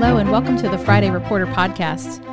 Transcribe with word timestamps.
Hello, 0.00 0.18
and 0.18 0.30
welcome 0.30 0.56
to 0.56 0.68
the 0.68 0.78
Friday 0.78 1.10
Reporter 1.10 1.46
podcast. 1.46 2.24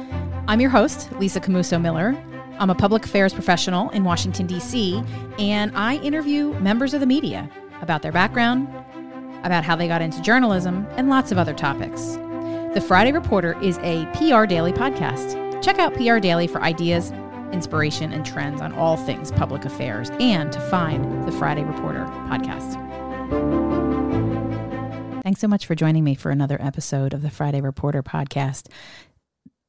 I'm 0.48 0.62
your 0.62 0.70
host, 0.70 1.12
Lisa 1.14 1.40
Camooso 1.40 1.82
Miller. 1.82 2.16
I'm 2.60 2.70
a 2.70 2.76
public 2.76 3.06
affairs 3.06 3.34
professional 3.34 3.90
in 3.90 4.04
Washington, 4.04 4.46
D.C., 4.46 5.02
and 5.40 5.76
I 5.76 5.96
interview 5.96 6.54
members 6.60 6.94
of 6.94 7.00
the 7.00 7.08
media 7.08 7.50
about 7.82 8.04
their 8.04 8.12
background, 8.12 8.68
about 9.44 9.64
how 9.64 9.76
they 9.76 9.88
got 9.88 10.04
into 10.04 10.22
journalism, 10.22 10.86
and 10.92 11.10
lots 11.10 11.32
of 11.32 11.40
other 11.40 11.56
topics. 11.56 12.18
The 12.76 12.86
Friday 12.88 13.12
Reporter 13.12 13.60
is 13.64 13.80
a 13.80 14.06
PR 14.14 14.46
Daily 14.46 14.72
podcast. 14.72 15.64
Check 15.64 15.80
out 15.80 15.96
PR 15.96 16.20
Daily 16.20 16.46
for 16.46 16.62
ideas, 16.62 17.12
inspiration, 17.52 18.14
and 18.14 18.24
trends 18.24 18.62
on 18.62 18.74
all 18.74 18.96
things 18.96 19.32
public 19.32 19.66
affairs 19.66 20.12
and 20.20 20.52
to 20.52 20.60
find 20.70 21.28
the 21.28 21.32
Friday 21.32 21.64
Reporter 21.64 22.06
podcast. 22.30 23.65
Thanks 25.26 25.42
so 25.42 25.48
much 25.48 25.66
for 25.66 25.74
joining 25.74 26.04
me 26.04 26.14
for 26.14 26.30
another 26.30 26.62
episode 26.62 27.12
of 27.12 27.24
the 27.24 27.32
Friday 27.32 27.60
Reporter 27.60 28.04
podcast. 28.04 28.68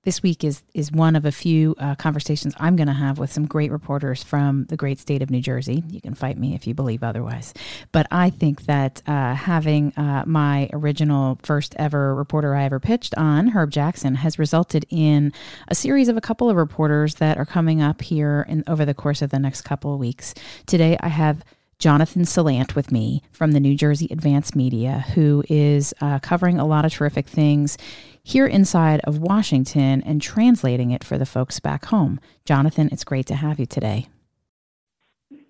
This 0.05 0.23
week 0.23 0.45
is 0.45 0.63
is 0.75 0.93
one 0.93 1.17
of 1.17 1.25
a 1.25 1.33
few 1.33 1.75
uh, 1.79 1.95
conversations 1.95 2.53
I'm 2.59 2.77
going 2.77 2.89
to 2.89 2.93
have 2.93 3.19
with 3.19 3.33
some 3.33 3.47
great 3.47 3.73
reporters 3.73 4.23
from 4.23 4.67
the 4.67 4.77
great 4.77 4.99
state 4.99 5.23
of 5.23 5.31
New 5.31 5.41
Jersey. 5.41 5.83
You 5.89 6.03
can 6.03 6.13
fight 6.13 6.37
me 6.37 6.55
if 6.55 6.67
you 6.67 6.75
believe 6.75 7.03
otherwise, 7.03 7.55
but 7.91 8.07
I 8.11 8.29
think 8.29 8.67
that 8.67 9.01
uh, 9.07 9.35
having 9.35 9.95
uh, 9.97 10.25
my 10.27 10.69
original 10.75 11.39
first 11.43 11.75
ever 11.79 12.15
reporter 12.15 12.55
I 12.55 12.65
ever 12.65 12.79
pitched 12.79 13.15
on, 13.17 13.49
Herb 13.49 13.71
Jackson, 13.71 14.17
has 14.17 14.39
resulted 14.39 14.85
in 14.91 15.33
a 15.69 15.75
series 15.75 16.09
of 16.09 16.19
a 16.19 16.21
couple 16.21 16.51
of 16.51 16.57
reporters 16.57 17.15
that 17.15 17.39
are 17.39 17.47
coming 17.47 17.81
up 17.81 18.03
here 18.03 18.45
in 18.47 18.63
over 18.67 18.85
the 18.85 18.93
course 18.93 19.23
of 19.23 19.31
the 19.31 19.39
next 19.39 19.63
couple 19.63 19.95
of 19.95 20.01
weeks. 20.01 20.35
Today, 20.67 20.99
I 21.01 21.09
have 21.09 21.43
Jonathan 21.79 22.23
Salant 22.23 22.75
with 22.75 22.91
me 22.91 23.23
from 23.31 23.53
the 23.53 23.61
New 23.61 23.77
Jersey 23.77 24.09
Advance 24.11 24.55
Media, 24.55 25.05
who 25.15 25.45
is 25.49 25.93
uh, 26.01 26.19
covering 26.21 26.59
a 26.59 26.65
lot 26.65 26.87
of 26.87 26.93
terrific 26.93 27.27
things 27.27 27.77
here 28.23 28.47
inside 28.47 29.01
of 29.05 29.19
Washington 29.19 30.03
and 30.03 30.23
translating 30.23 30.91
it 30.91 31.05
for 31.05 31.19
the 31.19 31.27
folks 31.27 31.61
back 31.61 31.87
home. 31.87 32.19
Jonathan, 32.47 32.89
it's 32.93 33.05
great 33.05 33.27
to 33.27 33.35
have 33.35 33.61
you 33.61 33.67
today. 33.67 34.07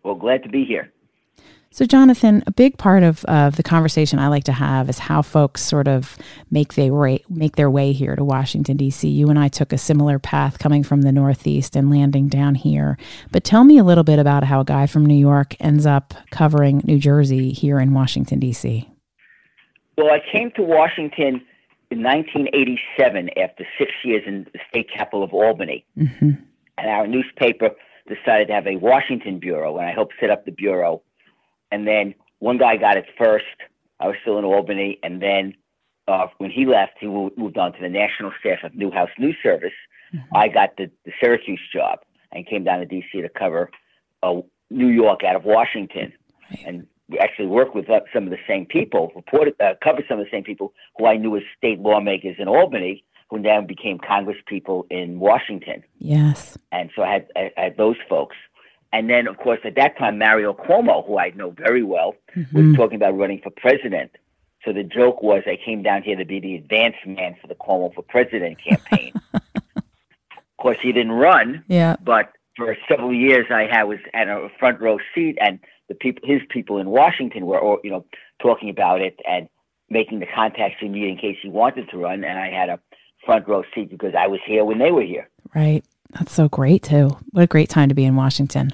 Well, 0.03 0.17
glad 0.17 0.43
to 0.43 0.49
be 0.49 0.65
here. 0.65 0.93
So, 1.77 1.85
Jonathan, 1.85 2.43
a 2.47 2.51
big 2.51 2.79
part 2.79 3.03
of, 3.03 3.23
of 3.27 3.57
the 3.57 3.63
conversation 3.63 4.19
I 4.19 4.29
like 4.29 4.45
to 4.45 4.53
have 4.53 4.89
is 4.89 4.99
how 4.99 5.21
folks 5.21 5.61
sort 5.61 5.89
of 5.89 6.17
make 6.51 6.73
their 6.73 6.91
way, 6.91 7.23
make 7.29 7.57
their 7.57 7.71
way 7.71 7.93
here 7.93 8.17
to 8.17 8.25
Washington, 8.25 8.79
D.C. 8.79 9.07
You 9.07 9.29
and 9.29 9.39
I 9.39 9.49
took 9.49 9.75
a 9.75 9.77
similar 9.77 10.19
path 10.19 10.59
coming 10.59 10.83
from 10.83 11.03
the 11.03 11.13
Northeast 11.13 11.77
and 11.77 11.91
landing 11.91 12.29
down 12.29 12.55
here. 12.55 12.97
But 13.31 13.45
tell 13.45 13.63
me 13.63 13.77
a 13.77 13.85
little 13.85 14.05
bit 14.05 14.19
about 14.19 14.45
how 14.45 14.61
a 14.61 14.65
guy 14.65 14.87
from 14.87 15.05
New 15.05 15.19
York 15.19 15.55
ends 15.61 15.85
up 15.85 16.15
covering 16.31 16.81
New 16.87 16.99
Jersey 16.99 17.53
here 17.53 17.79
in 17.79 17.93
Washington, 17.93 18.39
D.C. 18.39 18.91
Well, 19.99 20.11
I 20.11 20.21
came 20.33 20.53
to 20.53 20.63
Washington 20.63 21.43
in 21.91 22.03
1987 22.03 23.29
after 23.39 23.67
six 23.79 23.93
years 24.03 24.23
in 24.27 24.47
the 24.51 24.61
state 24.71 24.89
capital 24.91 25.23
of 25.23 25.35
Albany. 25.35 25.85
Mm-hmm. 25.99 26.31
And 26.79 26.91
our 26.91 27.07
newspaper 27.07 27.73
decided 28.09 28.49
to 28.49 28.55
have 28.55 28.67
a 28.67 28.77
Washington 28.77 29.39
bureau, 29.39 29.77
and 29.77 29.87
I 29.87 29.93
helped 29.93 30.15
set 30.19 30.31
up 30.31 30.47
the 30.47 30.53
bureau 30.53 31.03
and 31.71 31.87
then 31.87 32.15
one 32.39 32.59
guy 32.59 32.77
got 32.77 32.97
it 32.97 33.07
first. 33.19 33.45
I 34.01 34.07
was 34.07 34.17
still 34.23 34.39
in 34.39 34.45
Albany, 34.45 34.99
and 35.03 35.23
then 35.23 35.55
uh, 36.09 36.27
when 36.39 36.51
he 36.51 36.67
left, 36.67 36.93
he 37.01 37.07
moved 37.07 37.59
on 37.59 37.73
to 37.73 37.79
the 37.81 37.89
national 37.89 38.33
staff 38.41 38.59
of 38.63 38.75
Newhouse 38.75 39.09
News 39.19 39.37
Service. 39.43 39.73
Mm-hmm. 40.15 40.37
I 40.37 40.49
got 40.49 40.77
the, 40.77 40.91
the 41.05 41.13
Syracuse 41.21 41.61
job 41.73 42.01
and 42.33 42.47
came 42.47 42.65
down 42.65 42.81
to 42.81 42.87
D.C. 42.87 43.23
to 43.23 43.29
cover 43.29 43.71
uh, 44.23 44.41
New 44.71 44.89
York 44.89 45.25
out 45.25 45.37
of 45.37 45.45
Washington, 45.45 46.13
right. 46.51 46.65
and 46.67 46.87
we 47.09 47.19
actually 47.19 47.47
worked 47.47 47.75
with 47.75 47.89
uh, 47.89 48.01
some 48.13 48.25
of 48.25 48.31
the 48.31 48.39
same 48.49 48.67
people, 48.67 49.13
reported, 49.15 49.55
uh, 49.61 49.75
covered 49.83 50.05
some 50.09 50.19
of 50.19 50.25
the 50.25 50.31
same 50.31 50.45
people 50.45 50.73
who 50.99 51.07
I 51.07 51.17
knew 51.17 51.37
as 51.37 51.43
state 51.57 51.79
lawmakers 51.79 52.37
in 52.39 52.49
Albany, 52.49 53.05
who 53.31 53.39
now 53.39 53.61
became 53.61 53.99
Congress 53.99 54.39
people 54.47 54.87
in 54.91 55.19
Washington. 55.19 55.83
Yes, 55.99 56.59
and 56.73 56.91
so 56.95 57.03
I 57.03 57.13
had, 57.13 57.27
I 57.37 57.51
had 57.57 57.77
those 57.77 57.97
folks. 58.09 58.37
And 58.93 59.11
then, 59.11 59.27
of 59.27 59.37
course, 59.39 59.61
at 59.65 59.75
that 59.77 59.99
time, 59.99 60.19
Mario 60.19 60.53
Cuomo, 60.55 61.07
who 61.07 61.19
I 61.19 61.31
know 61.31 61.51
very 61.51 61.83
well, 61.83 62.15
mm-hmm. 62.35 62.69
was 62.69 62.77
talking 62.77 62.97
about 62.97 63.17
running 63.17 63.41
for 63.43 63.51
president. 63.51 64.13
So 64.65 64.73
the 64.73 64.85
joke 64.85 65.23
was 65.23 65.43
I 65.47 65.59
came 65.63 65.83
down 65.83 66.03
here 66.03 66.17
to 66.17 66.25
be 66.25 66.41
the 66.41 66.57
advance 66.57 66.97
man 67.07 67.37
for 67.41 67.47
the 67.47 67.55
Cuomo 67.55 67.95
for 67.95 68.03
president 68.03 68.59
campaign. 68.63 69.13
of 69.35 69.83
course, 70.59 70.79
he 70.83 70.93
didn't 70.93 71.13
run. 71.13 71.65
Yeah. 71.69 71.97
But 72.03 72.33
for 72.57 72.77
several 72.89 73.13
years, 73.13 73.47
I 73.51 73.67
had 73.71 73.85
was 73.85 73.99
at 74.15 74.29
a 74.29 74.49
front 74.59 74.81
row 74.81 74.99
seat, 75.15 75.39
and 75.41 75.61
the 75.89 75.95
people, 75.95 76.27
his 76.27 76.43
people 76.49 76.79
in 76.79 76.91
Washington, 76.91 77.47
were, 77.47 77.61
all, 77.61 77.79
you 77.85 77.91
know, 77.91 78.05
talking 78.41 78.71
about 78.71 79.01
it 79.01 79.21
and 79.29 79.49
making 79.89 80.19
the 80.19 80.27
contacts 80.27 80.81
to 80.81 80.89
me 80.89 81.09
in 81.09 81.17
case 81.17 81.37
he 81.41 81.49
wanted 81.49 81.89
to 81.91 81.99
run. 81.99 82.25
And 82.25 82.39
I 82.39 82.51
had 82.51 82.69
a 82.69 82.81
front 83.25 83.47
row 83.47 83.63
seat 83.75 83.91
because 83.91 84.15
I 84.19 84.27
was 84.27 84.41
here 84.47 84.65
when 84.65 84.79
they 84.79 84.91
were 84.91 85.03
here. 85.03 85.29
Right. 85.55 85.85
That's 86.19 86.33
so 86.33 86.49
great 86.49 86.83
too. 86.83 87.17
What 87.31 87.43
a 87.43 87.47
great 87.47 87.69
time 87.69 87.89
to 87.89 87.95
be 87.95 88.05
in 88.05 88.17
Washington 88.17 88.73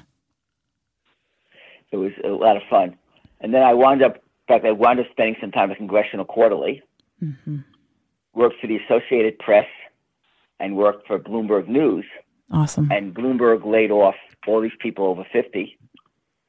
it 1.93 1.97
was 1.97 2.11
a 2.25 2.29
lot 2.29 2.57
of 2.57 2.63
fun. 2.69 2.97
And 3.39 3.53
then 3.53 3.61
I 3.61 3.73
wound 3.73 4.01
up, 4.01 4.15
in 4.15 4.21
fact, 4.47 4.65
I 4.65 4.71
wound 4.71 4.99
up 4.99 5.05
spending 5.11 5.35
some 5.39 5.51
time 5.51 5.71
at 5.71 5.77
Congressional 5.77 6.25
Quarterly, 6.25 6.81
mm-hmm. 7.23 7.57
worked 8.33 8.59
for 8.59 8.67
the 8.67 8.77
Associated 8.77 9.37
Press, 9.37 9.67
and 10.59 10.75
worked 10.75 11.07
for 11.07 11.19
Bloomberg 11.19 11.67
News. 11.67 12.05
Awesome. 12.51 12.91
And 12.91 13.13
Bloomberg 13.13 13.65
laid 13.65 13.91
off 13.91 14.15
all 14.47 14.61
these 14.61 14.71
people 14.79 15.05
over 15.05 15.25
50. 15.31 15.77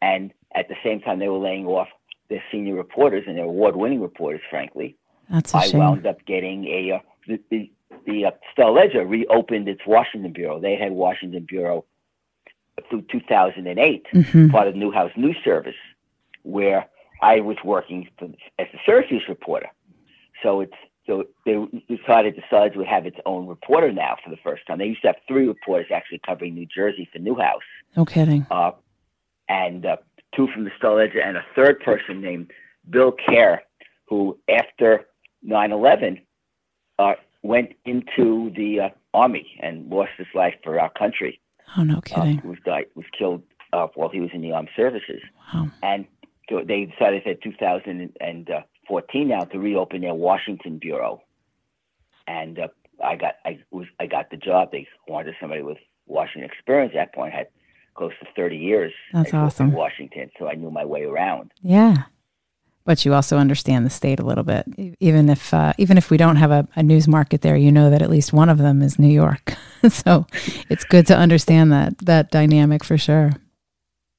And 0.01 0.33
at 0.55 0.69
the 0.69 0.77
same 0.83 1.01
time, 1.01 1.19
they 1.19 1.29
were 1.29 1.39
laying 1.39 1.67
off 1.67 1.89
their 2.31 2.43
senior 2.51 2.75
reporters 2.75 3.25
and 3.27 3.37
their 3.37 3.45
award 3.45 3.77
winning 3.77 4.01
reporters, 4.01 4.41
frankly. 4.49 4.97
That's 5.31 5.53
a 5.55 5.59
I 5.59 5.67
shame. 5.67 5.81
wound 5.81 6.07
up 6.07 6.25
getting 6.27 6.65
a, 6.65 6.97
uh, 6.97 6.99
the, 7.29 7.41
the, 7.51 7.71
the 8.07 8.27
uh, 8.27 8.31
Star 8.53 8.71
Ledger 8.71 9.05
reopened 9.07 9.69
its 9.69 9.83
Washington 9.87 10.33
Bureau. 10.33 10.61
They 10.61 10.77
had 10.77 10.93
Washington 10.93 11.45
Bureau 11.49 11.85
through 12.89 13.03
2008, 13.11 14.07
mm-hmm. 14.13 14.49
part 14.49 14.69
of 14.69 14.75
Newhouse 14.75 15.13
News 15.17 15.37
Service, 15.45 15.75
where 16.43 16.87
I 17.23 17.41
was 17.41 17.57
working 17.65 18.09
for, 18.19 18.27
as 18.59 18.67
a 18.73 18.79
Syracuse 18.85 19.25
reporter. 19.29 19.69
So 20.43 20.61
it's 20.61 20.75
so 21.07 21.25
they 21.45 21.55
decided 21.95 22.35
the 22.37 22.43
Suds 22.51 22.77
would 22.77 22.87
have 22.87 23.05
its 23.05 23.19
own 23.27 23.47
reporter 23.47 23.93
now 23.93 24.17
for 24.25 24.31
the 24.31 24.39
first 24.43 24.67
time. 24.67 24.79
They 24.79 24.87
used 24.87 25.03
to 25.03 25.09
have 25.09 25.17
three 25.29 25.47
reporters 25.47 25.89
actually 25.93 26.21
covering 26.27 26.55
New 26.55 26.67
Jersey 26.67 27.09
for 27.13 27.19
Newhouse. 27.19 27.61
No 27.95 28.07
kidding. 28.07 28.47
Uh, 28.51 28.71
and 29.49 29.85
uh, 29.85 29.97
two 30.35 30.49
from 30.49 30.65
the 30.65 30.71
Star 30.79 30.97
Ledger, 30.97 31.21
and 31.21 31.37
a 31.37 31.45
third 31.55 31.81
person 31.81 32.23
named 32.23 32.51
Bill 32.89 33.13
Kerr, 33.13 33.61
who 34.09 34.39
after 34.49 35.07
9/11 35.47 36.23
uh, 36.99 37.15
went 37.45 37.75
into 37.85 38.51
the 38.57 38.81
uh, 38.81 38.89
army 39.13 39.47
and 39.61 39.89
lost 39.89 40.11
his 40.17 40.27
life 40.35 40.55
for 40.65 40.81
our 40.81 40.91
country. 40.91 41.41
Oh, 41.77 41.85
no 41.85 42.01
kidding. 42.01 42.41
Uh, 42.41 42.49
was 42.49 42.59
died 42.65 42.87
was 42.97 43.05
killed 43.17 43.43
uh, 43.73 43.87
while 43.95 44.09
he 44.09 44.21
was 44.21 44.31
in 44.33 44.41
the 44.41 44.51
armed 44.51 44.71
services. 44.75 45.21
Wow. 45.53 45.69
And 45.83 46.07
so 46.49 46.63
they 46.67 46.87
decided 46.87 47.25
in 47.27 47.37
2014 47.43 49.29
now 49.29 49.41
to 49.45 49.59
reopen 49.59 50.01
their 50.01 50.15
Washington 50.15 50.79
bureau. 50.79 51.23
And 52.27 52.59
uh, 52.59 52.69
I 53.05 53.17
got 53.17 53.35
I 53.45 53.61
was 53.71 53.87
I 54.01 54.07
got 54.07 54.31
the 54.31 54.39
job. 54.39 54.73
They 54.73 54.89
wanted 55.07 55.35
somebody 55.39 55.63
with 55.63 55.79
Washington 56.07 56.51
experience. 56.51 56.95
At 56.95 57.13
that 57.13 57.15
point, 57.15 57.35
I 57.35 57.39
had 57.39 57.49
close 57.95 58.13
to 58.21 58.27
30 58.35 58.57
years. 58.57 58.93
That's 59.13 59.35
awesome. 59.35 59.69
In 59.69 59.75
Washington, 59.75 60.31
so 60.39 60.49
I 60.49 60.55
knew 60.55 60.71
my 60.71 60.85
way 60.85 61.03
around. 61.03 61.53
Yeah 61.61 62.05
but 62.85 63.05
you 63.05 63.15
also 63.15 63.39
understand 63.39 63.87
the 63.87 63.91
state 63.91 64.21
a 64.21 64.25
little 64.25 64.45
bit. 64.45 64.67
Even 65.01 65.29
if 65.29 65.55
uh, 65.55 65.73
even 65.79 65.97
if 65.97 66.11
we 66.11 66.17
don't 66.17 66.37
have 66.37 66.51
a, 66.51 66.69
a, 66.77 66.83
news 66.83 67.09
market 67.09 67.41
there, 67.41 67.57
you 67.57 67.73
know 67.73 67.91
that 67.91 68.03
at 68.03 68.11
least 68.11 68.33
one 68.33 68.49
of 68.49 68.59
them 68.59 68.83
is 68.83 68.99
New 68.99 69.13
York. 69.13 69.55
so 69.89 70.27
it's 70.69 70.85
good 70.85 71.07
to 71.07 71.17
understand 71.17 71.73
that 71.73 71.97
that 71.99 72.31
dynamic 72.31 72.85
for 72.85 72.99
sure. 72.99 73.33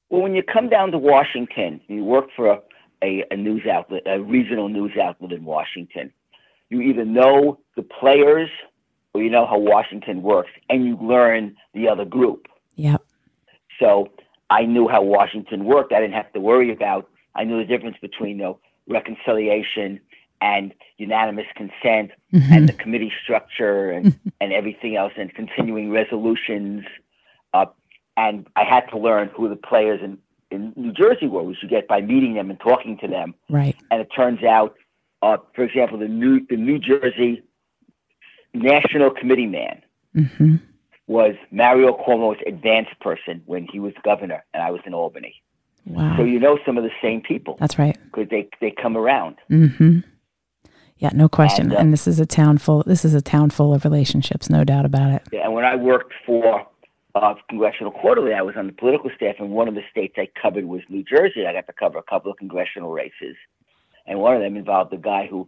Well, 0.10 0.22
when 0.22 0.36
you 0.36 0.44
come 0.44 0.70
down 0.70 0.92
to 0.92 0.98
Washington, 0.98 1.82
you 1.88 2.04
work 2.04 2.28
for 2.36 2.48
a, 2.48 2.62
a, 3.04 3.24
a 3.32 3.38
news 3.38 3.66
outlet, 3.66 4.04
a 4.06 4.22
regional 4.22 4.70
news 4.70 4.94
outlet 5.02 5.32
in 5.32 5.46
Washington. 5.46 6.12
You 6.70 6.82
either 6.82 7.06
know 7.06 7.60
the 7.76 7.84
players 7.84 8.50
or 9.14 9.22
you 9.22 9.30
know 9.30 9.46
how 9.46 9.58
Washington 9.58 10.22
works, 10.22 10.52
and 10.70 10.86
you 10.86 10.98
learn 11.02 11.56
the 11.74 11.88
other 11.88 12.06
group. 12.06 12.48
Yep. 12.76 13.04
So 13.80 14.10
I 14.50 14.64
knew 14.66 14.88
how 14.88 15.02
Washington 15.02 15.66
worked. 15.66 15.94
I 15.94 16.00
didn't 16.00 16.14
have 16.14 16.32
to 16.34 16.40
worry 16.40 16.72
about 16.72 17.10
I 17.36 17.44
knew 17.44 17.58
the 17.58 17.66
difference 17.66 17.98
between 18.02 18.38
you 18.38 18.44
know, 18.44 18.60
reconciliation 18.88 20.00
and 20.42 20.74
unanimous 20.98 21.46
consent 21.56 22.12
mm-hmm. 22.34 22.54
and 22.54 22.70
the 22.70 22.74
committee 22.74 23.12
structure 23.24 23.92
and, 23.92 24.20
and 24.42 24.54
everything 24.54 24.96
else 24.96 25.14
and 25.18 25.34
continuing 25.34 25.92
resolutions. 25.92 26.84
Uh, 27.54 27.66
and 28.18 28.48
I 28.56 28.64
had 28.64 28.82
to 28.92 28.98
learn 28.98 29.30
who 29.36 29.50
the 29.50 29.56
players 29.56 30.02
in, 30.04 30.18
in 30.52 30.74
New 30.76 30.94
Jersey 30.94 31.28
were, 31.28 31.44
which 31.44 31.58
you 31.62 31.70
get 31.70 31.88
by 31.88 32.02
meeting 32.02 32.34
them 32.36 32.50
and 32.50 32.60
talking 32.60 32.98
to 33.00 33.08
them. 33.08 33.34
Right. 33.50 33.76
And 33.92 34.02
it 34.02 34.10
turns 34.16 34.44
out, 34.44 34.76
uh, 35.22 35.38
for 35.54 35.64
example, 35.64 35.98
the 35.98 36.08
New 36.08 36.46
the 36.48 36.58
New 36.58 36.78
Jersey 36.78 37.42
National 38.54 39.10
Committee 39.10 39.48
man 39.48 39.82
mm-hmm. 40.16 40.56
was 41.08 41.36
Mario 41.52 41.98
Cuomo's 41.98 42.42
advance 42.46 42.90
person 43.02 43.42
when 43.46 43.68
he 43.72 43.80
was 43.80 43.94
governor, 44.04 44.44
and 44.54 44.62
I 44.62 44.72
was 44.72 44.82
in 44.86 44.94
Albany. 44.94 45.42
Wow. 45.86 46.18
So 46.18 46.24
you 46.24 46.40
know 46.40 46.58
some 46.66 46.78
of 46.78 46.84
the 46.84 46.92
same 47.02 47.22
people. 47.22 47.58
That's 47.60 47.78
right. 47.78 47.98
Because 48.06 48.30
they 48.30 48.50
they 48.62 48.72
come 48.72 48.98
around. 48.98 49.38
Mm-hmm. 49.52 50.00
Yeah, 50.98 51.10
no 51.14 51.28
question. 51.28 51.68
And, 51.68 51.74
uh, 51.74 51.78
and, 51.80 51.94
this 51.94 52.08
is 52.08 52.20
a 52.20 52.26
town 52.26 52.58
full. 52.58 52.84
This 52.86 53.04
is 53.04 53.14
a 53.14 53.22
town 53.22 53.50
full 53.50 53.74
of 53.74 53.84
relationships, 53.84 54.50
no 54.50 54.64
doubt 54.64 54.86
about 54.86 55.12
it. 55.12 55.24
Yeah, 55.32 55.44
and 55.44 55.54
when 55.54 55.66
I 55.66 55.76
worked 55.76 56.14
for 56.26 56.66
uh, 57.16 57.34
Congressional 57.50 57.92
Quarterly, 57.92 58.34
I 58.34 58.42
was 58.42 58.56
on 58.58 58.68
the 58.68 58.74
political 58.74 59.12
staff, 59.16 59.36
and 59.40 59.52
one 59.52 59.68
of 59.68 59.76
the 59.76 59.82
states 59.92 60.16
I 60.18 60.30
covered 60.42 60.66
was 60.66 60.82
New 60.90 61.04
Jersey. 61.04 61.46
I 61.46 61.54
got 61.54 61.68
to 61.68 61.74
cover 61.74 61.98
a 61.98 62.04
couple 62.04 62.32
of 62.32 62.38
congressional 62.38 62.92
races, 62.92 63.36
and 64.08 64.20
one 64.20 64.36
of 64.36 64.42
them 64.42 64.56
involved 64.56 64.92
the 64.92 64.98
guy 64.98 65.28
who 65.30 65.48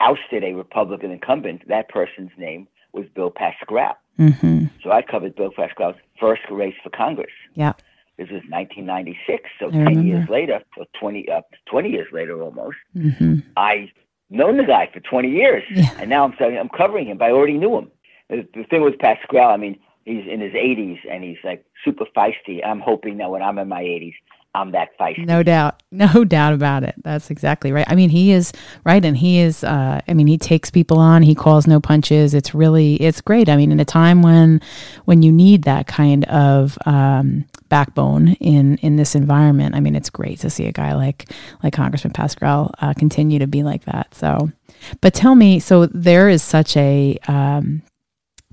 ousted 0.00 0.44
a 0.44 0.52
Republican 0.52 1.10
incumbent. 1.10 1.66
That 1.68 1.88
person's 1.88 2.30
name 2.38 2.68
was 2.92 3.06
Bill 3.14 3.30
Pascrell. 3.30 3.96
Mm-hmm. 4.18 4.66
So 4.82 4.92
I 4.92 5.02
covered 5.02 5.34
Bill 5.34 5.50
Pascrell's 5.54 5.96
first 6.18 6.42
race 6.50 6.74
for 6.82 6.90
Congress. 6.90 7.32
Yeah. 7.54 7.72
This 8.18 8.30
was 8.30 8.42
1996, 8.48 9.50
so 9.58 9.66
I 9.66 9.70
10 9.70 9.78
remember. 9.84 10.02
years 10.02 10.28
later, 10.28 10.62
or 10.78 10.86
20, 10.98 11.28
uh, 11.30 11.42
20 11.66 11.90
years 11.90 12.08
later 12.12 12.40
almost, 12.42 12.76
mm-hmm. 12.96 13.40
I 13.56 13.90
known 14.30 14.56
the 14.56 14.64
guy 14.64 14.88
for 14.92 15.00
20 15.00 15.28
years, 15.28 15.62
yeah. 15.70 15.90
and 15.98 16.08
now 16.08 16.24
I'm 16.24 16.34
starting, 16.34 16.58
I'm 16.58 16.70
covering 16.70 17.08
him, 17.08 17.18
but 17.18 17.26
I 17.26 17.32
already 17.32 17.58
knew 17.58 17.76
him. 17.76 17.90
The, 18.30 18.48
the 18.54 18.64
thing 18.64 18.82
with 18.82 18.98
Pascrell, 18.98 19.50
I 19.50 19.56
mean, 19.56 19.78
he's 20.06 20.24
in 20.26 20.40
his 20.40 20.52
80s 20.52 20.98
and 21.10 21.22
he's 21.22 21.36
like 21.44 21.64
super 21.84 22.06
feisty. 22.16 22.64
I'm 22.64 22.80
hoping 22.80 23.18
that 23.18 23.30
when 23.30 23.42
I'm 23.42 23.58
in 23.58 23.68
my 23.68 23.82
80s, 23.82 24.14
I'm 24.54 24.72
that 24.72 24.98
feisty. 24.98 25.26
No 25.26 25.42
doubt. 25.42 25.82
No 25.92 26.24
doubt 26.24 26.52
about 26.52 26.82
it. 26.82 26.94
That's 27.04 27.30
exactly 27.30 27.72
right. 27.72 27.86
I 27.88 27.94
mean, 27.94 28.10
he 28.10 28.30
is 28.30 28.52
right. 28.84 29.02
And 29.02 29.16
he 29.16 29.38
is, 29.38 29.64
uh, 29.64 30.02
I 30.06 30.12
mean, 30.12 30.26
he 30.26 30.36
takes 30.36 30.70
people 30.70 30.98
on, 30.98 31.22
he 31.22 31.34
calls 31.34 31.66
no 31.66 31.80
punches. 31.80 32.34
It's 32.34 32.54
really, 32.54 32.96
it's 32.96 33.22
great. 33.22 33.48
I 33.48 33.56
mean, 33.56 33.72
in 33.72 33.80
a 33.80 33.84
time 33.86 34.20
when, 34.20 34.60
when 35.06 35.22
you 35.22 35.32
need 35.32 35.62
that 35.62 35.86
kind 35.86 36.26
of, 36.26 36.76
um, 36.84 37.46
backbone 37.68 38.28
in 38.34 38.78
in 38.78 38.96
this 38.96 39.14
environment. 39.14 39.74
I 39.74 39.80
mean, 39.80 39.96
it's 39.96 40.10
great 40.10 40.40
to 40.40 40.50
see 40.50 40.66
a 40.66 40.72
guy 40.72 40.94
like 40.94 41.30
like 41.62 41.72
Congressman 41.72 42.12
Pascrell 42.12 42.72
uh, 42.80 42.94
continue 42.94 43.38
to 43.38 43.46
be 43.46 43.62
like 43.62 43.84
that. 43.84 44.14
So, 44.14 44.50
but 45.00 45.14
tell 45.14 45.34
me, 45.34 45.60
so 45.60 45.86
there 45.86 46.28
is 46.28 46.42
such 46.42 46.76
a 46.76 47.18
um, 47.28 47.82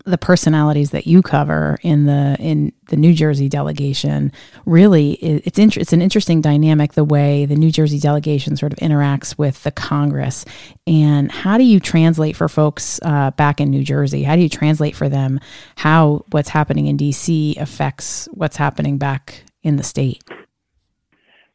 the 0.05 0.17
personalities 0.17 0.91
that 0.91 1.07
you 1.07 1.21
cover 1.21 1.77
in 1.81 2.05
the 2.05 2.35
in 2.39 2.73
the 2.89 2.97
New 2.97 3.13
Jersey 3.13 3.47
delegation 3.47 4.31
really 4.65 5.13
it's 5.13 5.57
inter- 5.57 5.79
it's 5.79 5.93
an 5.93 6.01
interesting 6.01 6.41
dynamic 6.41 6.93
the 6.93 7.05
way 7.05 7.45
the 7.45 7.55
New 7.55 7.71
Jersey 7.71 7.99
delegation 7.99 8.57
sort 8.57 8.73
of 8.73 8.79
interacts 8.79 9.37
with 9.37 9.63
the 9.63 9.71
Congress. 9.71 10.43
And 10.85 11.31
how 11.31 11.57
do 11.57 11.63
you 11.63 11.79
translate 11.79 12.35
for 12.35 12.49
folks 12.49 12.99
uh, 13.03 13.31
back 13.31 13.61
in 13.61 13.69
New 13.69 13.83
Jersey? 13.83 14.23
How 14.23 14.35
do 14.35 14.41
you 14.41 14.49
translate 14.49 14.95
for 14.95 15.07
them 15.07 15.39
how 15.75 16.25
what's 16.31 16.49
happening 16.49 16.87
in 16.87 16.97
DC 16.97 17.57
affects 17.57 18.27
what's 18.33 18.57
happening 18.57 18.97
back 18.97 19.43
in 19.63 19.77
the 19.77 19.83
state? 19.83 20.21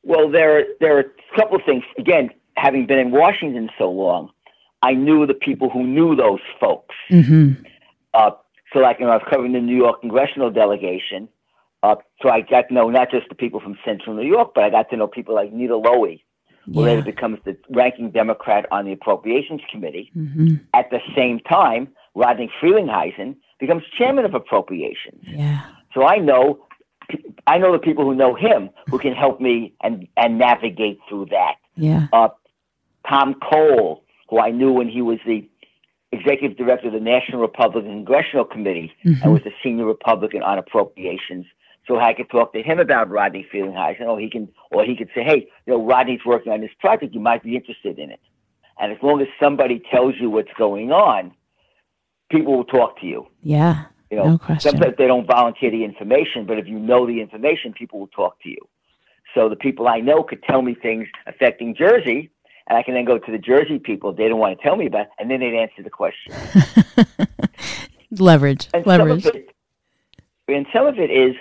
Well 0.04 0.30
there 0.30 0.64
there 0.80 0.96
are 0.96 1.00
a 1.00 1.36
couple 1.36 1.56
of 1.56 1.62
things. 1.66 1.84
Again 1.98 2.30
having 2.56 2.86
been 2.86 2.98
in 2.98 3.10
Washington 3.10 3.68
so 3.78 3.90
long 3.90 4.30
I 4.82 4.94
knew 4.94 5.26
the 5.26 5.34
people 5.34 5.68
who 5.68 5.86
knew 5.86 6.16
those 6.16 6.40
folks. 6.58 6.94
Mm-hmm 7.10 7.64
uh, 8.14 8.30
so, 8.72 8.80
like, 8.80 8.98
you 9.00 9.06
know, 9.06 9.12
I 9.12 9.16
was 9.16 9.26
covering 9.30 9.52
the 9.52 9.60
New 9.60 9.76
York 9.76 10.00
congressional 10.00 10.50
delegation. 10.50 11.28
Uh, 11.82 11.94
so 12.20 12.28
I 12.28 12.40
got 12.40 12.68
to 12.68 12.74
know 12.74 12.90
not 12.90 13.10
just 13.10 13.28
the 13.28 13.34
people 13.34 13.60
from 13.60 13.78
Central 13.84 14.14
New 14.16 14.26
York, 14.26 14.52
but 14.54 14.64
I 14.64 14.70
got 14.70 14.90
to 14.90 14.96
know 14.96 15.06
people 15.06 15.34
like 15.34 15.52
Nita 15.52 15.74
Lowey, 15.74 16.22
who 16.64 16.80
yeah. 16.80 16.86
later 16.86 17.02
becomes 17.02 17.38
the 17.44 17.56
ranking 17.70 18.10
Democrat 18.10 18.66
on 18.72 18.84
the 18.84 18.92
Appropriations 18.92 19.60
Committee. 19.70 20.10
Mm-hmm. 20.16 20.56
At 20.74 20.90
the 20.90 20.98
same 21.16 21.38
time, 21.40 21.88
Rodney 22.14 22.50
Frelinghuysen 22.60 23.36
becomes 23.60 23.84
chairman 23.96 24.24
of 24.24 24.34
Appropriations. 24.34 25.22
Yeah. 25.24 25.62
So 25.94 26.04
I 26.04 26.16
know, 26.16 26.66
I 27.46 27.58
know 27.58 27.72
the 27.72 27.78
people 27.78 28.04
who 28.04 28.14
know 28.14 28.34
him 28.34 28.70
who 28.90 28.98
can 28.98 29.14
help 29.14 29.40
me 29.40 29.72
and 29.82 30.06
and 30.16 30.36
navigate 30.36 30.98
through 31.08 31.26
that. 31.30 31.54
Yeah. 31.76 32.08
Uh, 32.12 32.28
Tom 33.08 33.34
Cole, 33.34 34.04
who 34.28 34.38
I 34.40 34.50
knew 34.50 34.72
when 34.72 34.88
he 34.88 35.00
was 35.00 35.18
the 35.24 35.48
executive 36.12 36.56
director 36.56 36.88
of 36.88 36.94
the 36.94 37.00
National 37.00 37.40
Republican 37.40 37.90
Congressional 38.04 38.44
Committee 38.44 38.92
mm-hmm. 39.04 39.22
and 39.22 39.32
was 39.32 39.42
a 39.46 39.54
senior 39.62 39.84
Republican 39.84 40.42
on 40.42 40.58
appropriations. 40.58 41.46
So 41.86 41.98
I 41.98 42.12
could 42.12 42.28
talk 42.30 42.52
to 42.52 42.62
him 42.62 42.78
about 42.78 43.08
Rodney 43.08 43.46
Frelinghuysen, 43.52 44.02
or 44.02 44.20
he 44.20 44.28
can, 44.28 44.48
or 44.70 44.84
he 44.84 44.94
could 44.94 45.08
say, 45.14 45.22
"Hey, 45.22 45.48
you 45.66 45.72
know, 45.72 45.84
Rodney's 45.84 46.20
working 46.24 46.52
on 46.52 46.60
this 46.60 46.70
project. 46.80 47.14
You 47.14 47.20
might 47.20 47.42
be 47.42 47.56
interested 47.56 47.98
in 47.98 48.10
it." 48.10 48.20
And 48.78 48.92
as 48.92 48.98
long 49.02 49.20
as 49.20 49.28
somebody 49.40 49.82
tells 49.90 50.14
you 50.20 50.28
what's 50.30 50.52
going 50.58 50.92
on, 50.92 51.32
people 52.30 52.56
will 52.56 52.64
talk 52.64 53.00
to 53.00 53.06
you. 53.06 53.26
Yeah, 53.42 53.86
you 54.10 54.18
know, 54.18 54.24
no 54.32 54.38
question. 54.38 54.72
Sometimes 54.72 54.96
they 54.98 55.06
don't 55.06 55.26
volunteer 55.26 55.70
the 55.70 55.82
information, 55.82 56.44
but 56.44 56.58
if 56.58 56.66
you 56.66 56.78
know 56.78 57.06
the 57.06 57.22
information, 57.22 57.72
people 57.72 58.00
will 58.00 58.08
talk 58.08 58.40
to 58.42 58.50
you. 58.50 58.68
So 59.34 59.48
the 59.48 59.56
people 59.56 59.88
I 59.88 60.00
know 60.00 60.22
could 60.22 60.42
tell 60.42 60.62
me 60.62 60.74
things 60.74 61.06
affecting 61.26 61.74
Jersey 61.74 62.30
and 62.68 62.76
I 62.78 62.82
can 62.82 62.94
then 62.94 63.04
go 63.04 63.18
to 63.18 63.32
the 63.32 63.38
Jersey 63.38 63.78
people. 63.78 64.12
They 64.12 64.28
don't 64.28 64.38
want 64.38 64.58
to 64.58 64.62
tell 64.62 64.76
me 64.76 64.86
about, 64.86 65.02
it, 65.02 65.08
and 65.18 65.30
then 65.30 65.40
they'd 65.40 65.58
answer 65.58 65.82
the 65.82 65.90
question. 65.90 66.34
Leverage, 68.10 68.68
and 68.72 68.86
leverage. 68.86 69.24
Some 69.24 69.36
it, 69.36 69.50
and 70.48 70.66
some 70.72 70.86
of 70.86 70.98
it 70.98 71.10
is, 71.10 71.34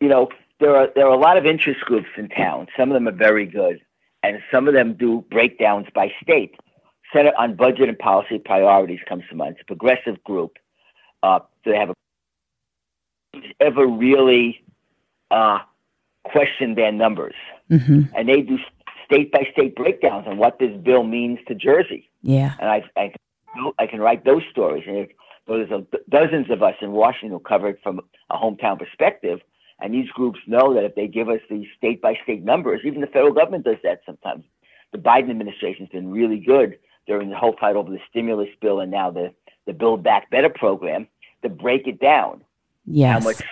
you 0.00 0.08
know, 0.08 0.28
there 0.60 0.76
are 0.76 0.88
there 0.94 1.06
are 1.06 1.14
a 1.14 1.18
lot 1.18 1.38
of 1.38 1.46
interest 1.46 1.80
groups 1.80 2.08
in 2.18 2.28
town. 2.28 2.66
Some 2.76 2.90
of 2.90 2.94
them 2.94 3.08
are 3.08 3.16
very 3.16 3.46
good, 3.46 3.80
and 4.22 4.38
some 4.52 4.68
of 4.68 4.74
them 4.74 4.94
do 4.94 5.24
breakdowns 5.30 5.86
by 5.94 6.12
state. 6.22 6.56
Center 7.10 7.32
on 7.38 7.56
Budget 7.56 7.88
and 7.88 7.98
Policy 7.98 8.38
Priorities 8.38 9.00
comes 9.08 9.24
to 9.30 9.34
mind. 9.34 9.54
It's 9.54 9.62
a 9.62 9.64
progressive 9.64 10.22
group. 10.24 10.58
Uh, 11.22 11.40
they 11.64 11.74
have 11.74 11.90
a 11.90 11.94
ever 13.60 13.86
really 13.86 14.62
uh, 15.30 15.60
questioned 16.24 16.76
their 16.76 16.92
numbers, 16.92 17.34
mm-hmm. 17.70 18.02
and 18.14 18.28
they 18.28 18.42
do 18.42 18.58
state 19.10 19.32
by 19.32 19.46
state 19.52 19.74
breakdowns 19.74 20.26
on 20.26 20.36
what 20.36 20.58
this 20.58 20.76
bill 20.82 21.02
means 21.02 21.38
to 21.48 21.54
Jersey. 21.54 22.10
Yeah. 22.22 22.54
And 22.60 22.68
I, 22.68 22.82
I, 22.96 23.12
I 23.78 23.86
can 23.86 24.00
write 24.00 24.24
those 24.24 24.42
stories. 24.50 24.84
And 24.86 25.08
there's 25.46 25.70
a, 25.70 25.84
dozens 26.10 26.50
of 26.50 26.62
us 26.62 26.74
in 26.80 26.92
Washington 26.92 27.30
who 27.30 27.38
cover 27.38 27.68
it 27.68 27.80
from 27.82 28.00
a 28.30 28.36
hometown 28.36 28.78
perspective. 28.78 29.40
And 29.80 29.94
these 29.94 30.10
groups 30.10 30.40
know 30.46 30.74
that 30.74 30.84
if 30.84 30.94
they 30.94 31.06
give 31.06 31.28
us 31.28 31.40
these 31.48 31.66
state 31.76 32.02
by 32.02 32.18
state 32.22 32.44
numbers, 32.44 32.80
even 32.84 33.00
the 33.00 33.06
federal 33.06 33.32
government 33.32 33.64
does 33.64 33.76
that 33.82 34.00
sometimes. 34.04 34.44
The 34.92 34.98
Biden 34.98 35.30
administration's 35.30 35.88
been 35.90 36.10
really 36.10 36.38
good 36.38 36.78
during 37.06 37.30
the 37.30 37.36
whole 37.36 37.54
fight 37.58 37.76
over 37.76 37.90
the 37.90 38.00
stimulus 38.10 38.48
bill 38.60 38.80
and 38.80 38.90
now 38.90 39.10
the, 39.10 39.32
the 39.66 39.72
Build 39.72 40.02
Back 40.02 40.30
Better 40.30 40.50
program 40.50 41.06
to 41.42 41.48
break 41.48 41.86
it 41.86 42.00
down. 42.00 42.42
Yes. 42.84 43.12
How 43.12 43.28
much 43.28 43.42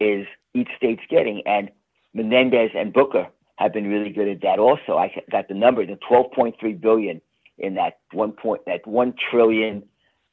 is 0.00 0.26
each 0.54 0.68
state's 0.76 1.02
getting? 1.10 1.42
And 1.46 1.70
Menendez 2.14 2.70
and 2.74 2.92
Booker 2.92 3.28
have 3.56 3.72
been 3.72 3.88
really 3.88 4.10
good 4.10 4.28
at 4.28 4.40
that. 4.42 4.58
Also, 4.58 4.96
I 4.96 5.12
got 5.30 5.48
the 5.48 5.54
number, 5.54 5.84
the 5.84 5.98
12.3 6.08 6.80
billion 6.80 7.20
in 7.58 7.74
that 7.74 7.98
one 8.12 8.32
point, 8.32 8.62
that 8.66 8.86
one 8.86 9.14
trillion 9.30 9.82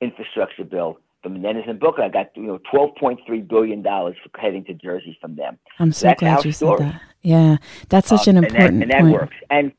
infrastructure 0.01 0.63
bill 0.63 0.99
from 1.21 1.33
Menendez 1.33 1.63
and 1.67 1.79
Booker. 1.79 2.03
I 2.03 2.09
got 2.09 2.35
you 2.35 2.43
know 2.43 2.59
12.3 2.71 3.47
billion 3.47 3.81
dollars 3.81 4.17
heading 4.37 4.65
to 4.65 4.73
Jersey 4.73 5.17
from 5.21 5.35
them. 5.35 5.57
I'm 5.79 5.91
so, 5.91 6.13
glad 6.15 6.43
you 6.43 6.51
story. 6.51 6.79
said 6.79 6.93
that. 6.93 7.01
Yeah, 7.21 7.57
that's 7.89 8.09
such 8.09 8.27
an 8.27 8.37
important 8.37 8.83
and 8.83 8.91
that, 8.91 8.99
and 8.99 9.07
that 9.07 9.13
works. 9.13 9.35
And 9.49 9.71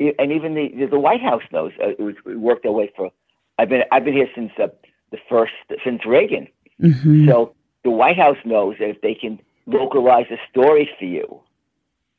and 0.00 0.32
even 0.32 0.54
the 0.54 0.86
the 0.90 0.98
White 0.98 1.22
House 1.22 1.42
knows 1.52 1.72
uh, 1.80 1.90
it, 1.90 2.00
was, 2.00 2.16
it 2.26 2.38
worked 2.38 2.64
their 2.64 2.72
way 2.72 2.90
for. 2.96 3.10
I've 3.58 3.68
been 3.68 3.84
I've 3.92 4.04
been 4.04 4.14
here 4.14 4.28
since 4.34 4.50
uh, 4.60 4.68
the 5.12 5.18
first 5.28 5.52
since 5.84 6.04
Reagan. 6.04 6.48
Mm-hmm. 6.82 7.28
So 7.28 7.54
the 7.84 7.90
White 7.90 8.18
House 8.18 8.38
knows 8.44 8.76
that 8.80 8.88
if 8.90 9.00
they 9.00 9.14
can 9.14 9.40
localize 9.66 10.26
a 10.30 10.38
story 10.50 10.90
for 10.98 11.04
you, 11.04 11.40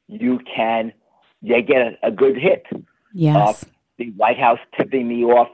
you 0.09 0.39
can 0.39 0.91
they 1.41 1.61
get 1.61 1.81
a, 1.81 2.07
a 2.07 2.11
good 2.11 2.37
hit. 2.37 2.65
Yes. 3.13 3.63
Uh, 3.63 3.67
the 3.97 4.11
White 4.11 4.37
House 4.37 4.59
tipping 4.77 5.07
me 5.07 5.23
off 5.23 5.49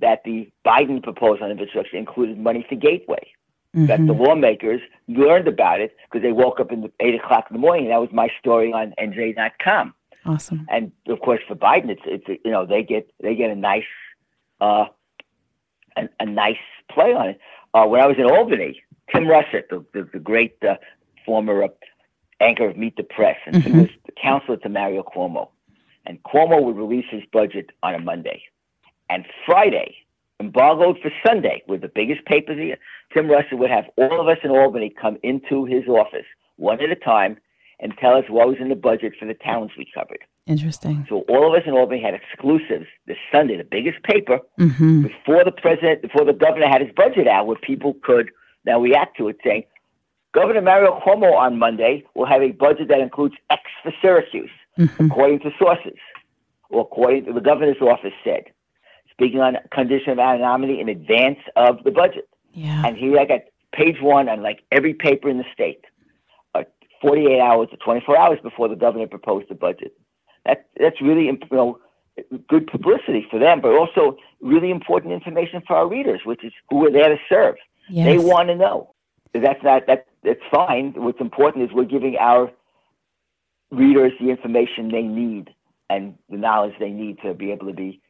that 0.00 0.22
the 0.24 0.50
Biden 0.66 1.02
proposal 1.02 1.44
on 1.44 1.50
infrastructure 1.50 1.96
included 1.96 2.38
money 2.38 2.64
for 2.68 2.76
Gateway. 2.76 3.32
Mm-hmm. 3.76 3.86
That 3.86 4.04
the 4.04 4.12
lawmakers 4.12 4.80
learned 5.06 5.46
about 5.46 5.80
it 5.80 5.96
because 6.04 6.22
they 6.24 6.32
woke 6.32 6.58
up 6.58 6.72
in 6.72 6.80
the 6.80 6.90
eight 6.98 7.14
o'clock 7.14 7.46
in 7.50 7.54
the 7.54 7.60
morning. 7.60 7.84
And 7.84 7.92
that 7.92 8.00
was 8.00 8.10
my 8.12 8.28
story 8.40 8.72
on 8.72 8.94
NJ.com. 8.98 9.94
Awesome. 10.26 10.66
And 10.68 10.90
of 11.08 11.20
course, 11.20 11.40
for 11.46 11.54
Biden, 11.54 11.88
it's 11.88 12.02
it's 12.04 12.40
you 12.44 12.50
know 12.50 12.66
they 12.66 12.82
get 12.82 13.08
they 13.22 13.36
get 13.36 13.50
a 13.50 13.54
nice 13.54 13.84
uh, 14.60 14.86
a, 15.96 16.08
a 16.18 16.26
nice 16.26 16.56
play 16.90 17.14
on 17.14 17.28
it. 17.30 17.40
Uh, 17.72 17.86
when 17.86 18.00
I 18.00 18.06
was 18.06 18.16
in 18.18 18.24
Albany, 18.24 18.82
Tim 19.14 19.24
Russert, 19.24 19.68
the 19.70 19.84
the, 19.94 20.08
the 20.12 20.18
great 20.18 20.56
uh, 20.68 20.74
former 21.24 21.62
uh, 21.62 21.68
anchor 22.40 22.68
of 22.68 22.76
Meet 22.76 22.96
the 22.96 23.02
Press, 23.02 23.36
and 23.46 23.56
mm-hmm. 23.56 23.72
he 23.72 23.80
was 23.80 23.90
the 24.06 24.12
counselor 24.20 24.56
to 24.58 24.68
Mario 24.68 25.02
Cuomo. 25.02 25.48
And 26.06 26.22
Cuomo 26.22 26.62
would 26.62 26.76
release 26.76 27.06
his 27.10 27.22
budget 27.32 27.70
on 27.82 27.94
a 27.94 27.98
Monday. 27.98 28.42
And 29.08 29.26
Friday, 29.44 29.96
embargoed 30.40 30.98
for 31.02 31.10
Sunday, 31.24 31.62
with 31.68 31.82
the 31.82 31.90
biggest 31.94 32.24
papers 32.24 32.58
here, 32.58 32.78
Tim 33.12 33.26
Russert 33.26 33.58
would 33.58 33.70
have 33.70 33.84
all 33.96 34.20
of 34.20 34.28
us 34.28 34.38
in 34.42 34.50
Albany 34.50 34.90
come 35.00 35.18
into 35.22 35.64
his 35.64 35.86
office 35.88 36.26
one 36.56 36.80
at 36.80 36.90
a 36.90 36.96
time 36.96 37.38
and 37.80 37.94
tell 37.98 38.14
us 38.14 38.24
what 38.28 38.48
was 38.48 38.56
in 38.60 38.68
the 38.68 38.74
budget 38.74 39.14
for 39.18 39.26
the 39.26 39.34
towns 39.34 39.70
we 39.76 39.86
covered. 39.94 40.20
Interesting. 40.46 41.06
So 41.08 41.20
all 41.28 41.46
of 41.46 41.58
us 41.58 41.66
in 41.66 41.72
Albany 41.74 42.02
had 42.02 42.14
exclusives 42.14 42.86
this 43.06 43.16
Sunday, 43.32 43.56
the 43.56 43.64
biggest 43.64 44.02
paper, 44.02 44.40
Mm-hmm. 44.58 45.02
before 45.02 45.44
the 45.44 45.52
president, 45.52 46.02
before 46.02 46.24
the 46.24 46.32
governor 46.32 46.68
had 46.68 46.82
his 46.82 46.90
budget 46.94 47.26
out, 47.26 47.46
where 47.46 47.56
people 47.56 47.94
could 48.02 48.30
now 48.64 48.80
react 48.80 49.16
to 49.18 49.28
it, 49.28 49.38
saying, 49.44 49.64
Governor 50.32 50.60
Mario 50.62 51.00
Cuomo 51.04 51.34
on 51.34 51.58
Monday 51.58 52.04
will 52.14 52.26
have 52.26 52.42
a 52.42 52.52
budget 52.52 52.88
that 52.88 53.00
includes 53.00 53.34
X 53.50 53.62
for 53.82 53.92
Syracuse, 54.02 54.50
Mm-hmm. 54.78 55.06
according 55.06 55.40
to 55.40 55.50
sources, 55.58 55.98
or 56.70 56.82
according 56.82 57.24
to 57.26 57.32
the 57.32 57.40
governor's 57.40 57.80
office 57.82 58.12
said, 58.24 58.44
speaking 59.10 59.40
on 59.40 59.56
condition 59.74 60.12
of 60.12 60.18
anonymity 60.20 60.80
in 60.80 60.88
advance 60.88 61.38
of 61.56 61.82
the 61.84 61.90
budget. 61.90 62.28
Yeah. 62.54 62.86
And 62.86 62.96
here 62.96 63.18
I 63.18 63.24
got 63.26 63.40
page 63.74 63.96
one 64.00 64.28
on 64.28 64.42
like 64.42 64.60
every 64.70 64.94
paper 64.94 65.28
in 65.28 65.38
the 65.38 65.44
state, 65.52 65.84
uh, 66.54 66.62
48 67.02 67.40
hours 67.40 67.68
to 67.72 67.76
24 67.78 68.16
hours 68.16 68.38
before 68.42 68.68
the 68.68 68.76
governor 68.76 69.06
proposed 69.08 69.48
the 69.50 69.54
budget. 69.54 69.92
That 70.46 70.66
that's 70.78 71.02
really 71.02 71.26
you 71.26 71.38
know 71.50 71.78
good 72.48 72.66
publicity 72.68 73.26
for 73.30 73.38
them, 73.38 73.60
but 73.60 73.72
also 73.74 74.16
really 74.40 74.70
important 74.70 75.12
information 75.12 75.62
for 75.66 75.76
our 75.76 75.88
readers, 75.88 76.20
which 76.24 76.44
is 76.44 76.52
who 76.70 76.76
we're 76.78 76.92
there 76.92 77.08
to 77.08 77.18
serve. 77.28 77.56
yes. 77.90 78.06
They 78.06 78.18
want 78.18 78.48
to 78.48 78.54
know. 78.56 78.94
That's 79.34 79.62
not 79.62 79.86
that 79.86 80.06
that's 80.24 80.40
fine. 80.50 80.92
What's 80.96 81.20
important 81.20 81.64
is 81.64 81.70
we're 81.74 81.84
giving 81.84 82.16
our 82.16 82.50
readers 83.70 84.12
the 84.20 84.30
information 84.30 84.90
they 84.90 85.02
need 85.02 85.50
and 85.88 86.16
the 86.28 86.36
knowledge 86.36 86.74
they 86.78 86.90
need 86.90 87.18
to 87.24 87.34
be 87.34 87.52
able 87.52 87.66
to 87.66 87.72
be 87.72 88.00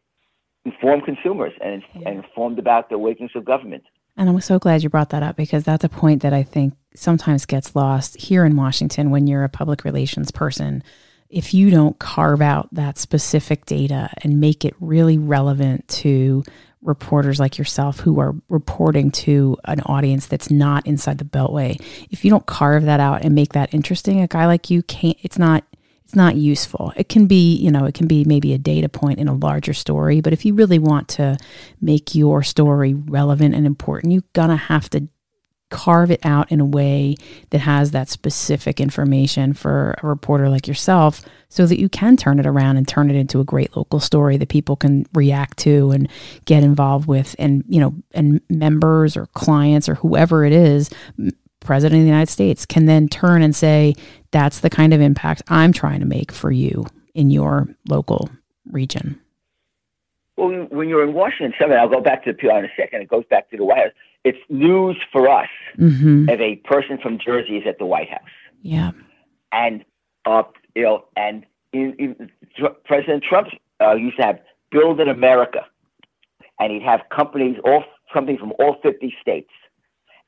informed 0.65 1.05
consumers 1.05 1.53
and, 1.63 1.83
and 1.95 2.25
informed 2.25 2.59
about 2.59 2.91
the 2.91 2.99
workings 2.99 3.31
of 3.35 3.45
government. 3.45 3.85
And 4.17 4.29
I'm 4.29 4.41
so 4.41 4.59
glad 4.59 4.83
you 4.83 4.89
brought 4.89 5.11
that 5.11 5.23
up 5.23 5.37
because 5.37 5.65
that's 5.65 5.85
a 5.85 5.89
point 5.89 6.23
that 6.23 6.35
I 6.35 6.43
think 6.43 6.75
sometimes 6.95 7.47
gets 7.47 7.75
lost 7.75 8.17
here 8.17 8.45
in 8.45 8.57
Washington 8.57 9.11
when 9.11 9.27
you're 9.27 9.45
a 9.45 9.49
public 9.49 9.85
relations 9.85 10.31
person. 10.31 10.83
If 11.29 11.55
you 11.55 11.71
don't 11.71 11.99
carve 11.99 12.43
out 12.43 12.69
that 12.73 12.99
specific 12.99 13.65
data 13.65 14.11
and 14.23 14.41
make 14.41 14.65
it 14.65 14.75
really 14.81 15.17
relevant 15.17 15.87
to 15.89 16.43
reporters 16.83 17.39
like 17.39 17.59
yourself 17.59 18.01
who 18.01 18.21
are 18.21 18.35
reporting 18.49 19.11
to 19.11 19.57
an 19.65 19.81
audience 19.83 20.27
that's 20.27 20.51
not 20.51 20.87
inside 20.87 21.19
the 21.19 21.25
beltway, 21.25 21.81
if 22.11 22.25
you 22.25 22.31
don't 22.31 22.47
carve 22.47 22.85
that 22.85 23.01
out 23.01 23.23
and 23.25 23.35
make 23.35 23.53
that 23.53 23.73
interesting, 23.75 24.21
a 24.21 24.27
guy 24.27 24.47
like 24.47 24.71
you 24.71 24.83
can't 24.83 25.17
it's 25.23 25.39
not 25.39 25.65
it's 26.05 26.17
not 26.17 26.35
useful. 26.35 26.93
It 26.97 27.09
can 27.09 27.27
be, 27.27 27.55
you 27.55 27.71
know, 27.71 27.85
it 27.85 27.95
can 27.95 28.09
be 28.09 28.25
maybe 28.25 28.53
a 28.53 28.59
data 28.59 28.89
point 28.89 29.21
in 29.21 29.29
a 29.29 29.33
larger 29.33 29.73
story, 29.73 30.21
but 30.21 30.33
if 30.33 30.45
you 30.45 30.55
really 30.55 30.81
want 30.81 31.07
to 31.11 31.39
make 31.81 32.17
your 32.17 32.43
story 32.43 32.95
relevant 32.95 33.55
and 33.55 33.65
important, 33.65 34.13
you're 34.13 34.25
gonna 34.33 34.57
have 34.57 34.91
to 34.91 35.09
carve 35.71 36.11
it 36.11 36.21
out 36.25 36.51
in 36.51 36.61
a 36.61 36.65
way 36.65 37.17
that 37.51 37.61
has 37.61 37.93
that 37.93 38.09
specific 38.09 38.81
information 38.81 39.53
for 39.53 39.95
a 40.03 40.07
reporter 40.07 40.49
like 40.49 40.67
yourself 40.67 41.23
so 41.49 41.67
that 41.67 41.81
you 41.81 41.89
can 41.89 42.17
turn 42.17 42.39
it 42.39 42.47
around 42.47 42.77
and 42.77 42.87
turn 42.87 43.11
it 43.11 43.17
into 43.17 43.41
a 43.41 43.45
great 43.45 43.77
local 43.77 44.01
story 44.01 44.37
that 44.37 44.49
people 44.49 44.77
can 44.77 45.07
react 45.15 45.59
to 45.59 45.91
and 45.91 46.09
get 46.45 46.63
involved 46.63 47.07
with. 47.07 47.35
And 47.39 47.65
you 47.69 47.81
know 47.81 47.95
and 48.13 48.41
members 48.49 49.17
or 49.17 49.27
clients 49.27 49.89
or 49.89 49.95
whoever 49.95 50.45
it 50.45 50.53
is 50.53 50.91
president 51.61 52.01
of 52.01 52.05
the 52.05 52.11
united 52.11 52.31
states 52.31 52.67
can 52.67 52.87
then 52.87 53.09
turn 53.09 53.43
and 53.43 53.55
say 53.55 53.95
that's 54.31 54.61
the 54.61 54.71
kind 54.71 54.95
of 54.95 55.01
impact 55.01 55.43
i'm 55.49 55.73
trying 55.73 56.01
to 56.01 56.07
make 56.07 56.33
for 56.33 56.51
you 56.51 56.87
in 57.15 57.31
your 57.31 57.69
local 57.89 58.31
region 58.71 59.21
Well, 60.41 60.67
when 60.71 60.89
you're 60.89 61.07
in 61.07 61.13
Washington, 61.15 61.53
some 61.61 61.71
I'll 61.73 61.89
go 61.89 62.01
back 62.01 62.25
to 62.25 62.33
the 62.33 62.39
PR 62.39 62.59
in 62.59 62.65
a 62.65 62.69
second. 62.77 63.03
It 63.03 63.09
goes 63.09 63.25
back 63.29 63.51
to 63.51 63.57
the 63.57 63.65
White 63.65 63.79
House. 63.79 63.93
It's 64.25 64.39
news 64.49 64.97
for 65.13 65.29
us 65.29 65.49
mm-hmm. 65.79 66.29
if 66.29 66.41
a 66.41 66.57
person 66.57 66.99
from 66.99 67.19
Jersey 67.19 67.57
is 67.59 67.67
at 67.67 67.79
the 67.79 67.87
White 67.87 68.11
House. 68.11 68.21
yeah 68.63 68.91
and 69.53 69.85
uh, 70.27 70.43
you 70.75 70.83
know, 70.83 71.05
and 71.17 71.45
in, 71.73 71.95
in, 71.99 72.31
Tr- 72.57 72.67
President 72.85 73.25
Trump 73.25 73.49
uh, 73.81 73.95
used 73.95 74.17
to 74.19 74.23
have 74.23 74.39
"Build 74.71 75.01
in 75.01 75.09
America," 75.09 75.67
and 76.59 76.73
he'd 76.73 76.83
have 76.83 77.01
companies, 77.11 77.57
all 77.65 77.85
companies 78.13 78.39
from 78.41 78.53
all 78.59 78.77
fifty 78.83 79.15
states, 79.21 79.51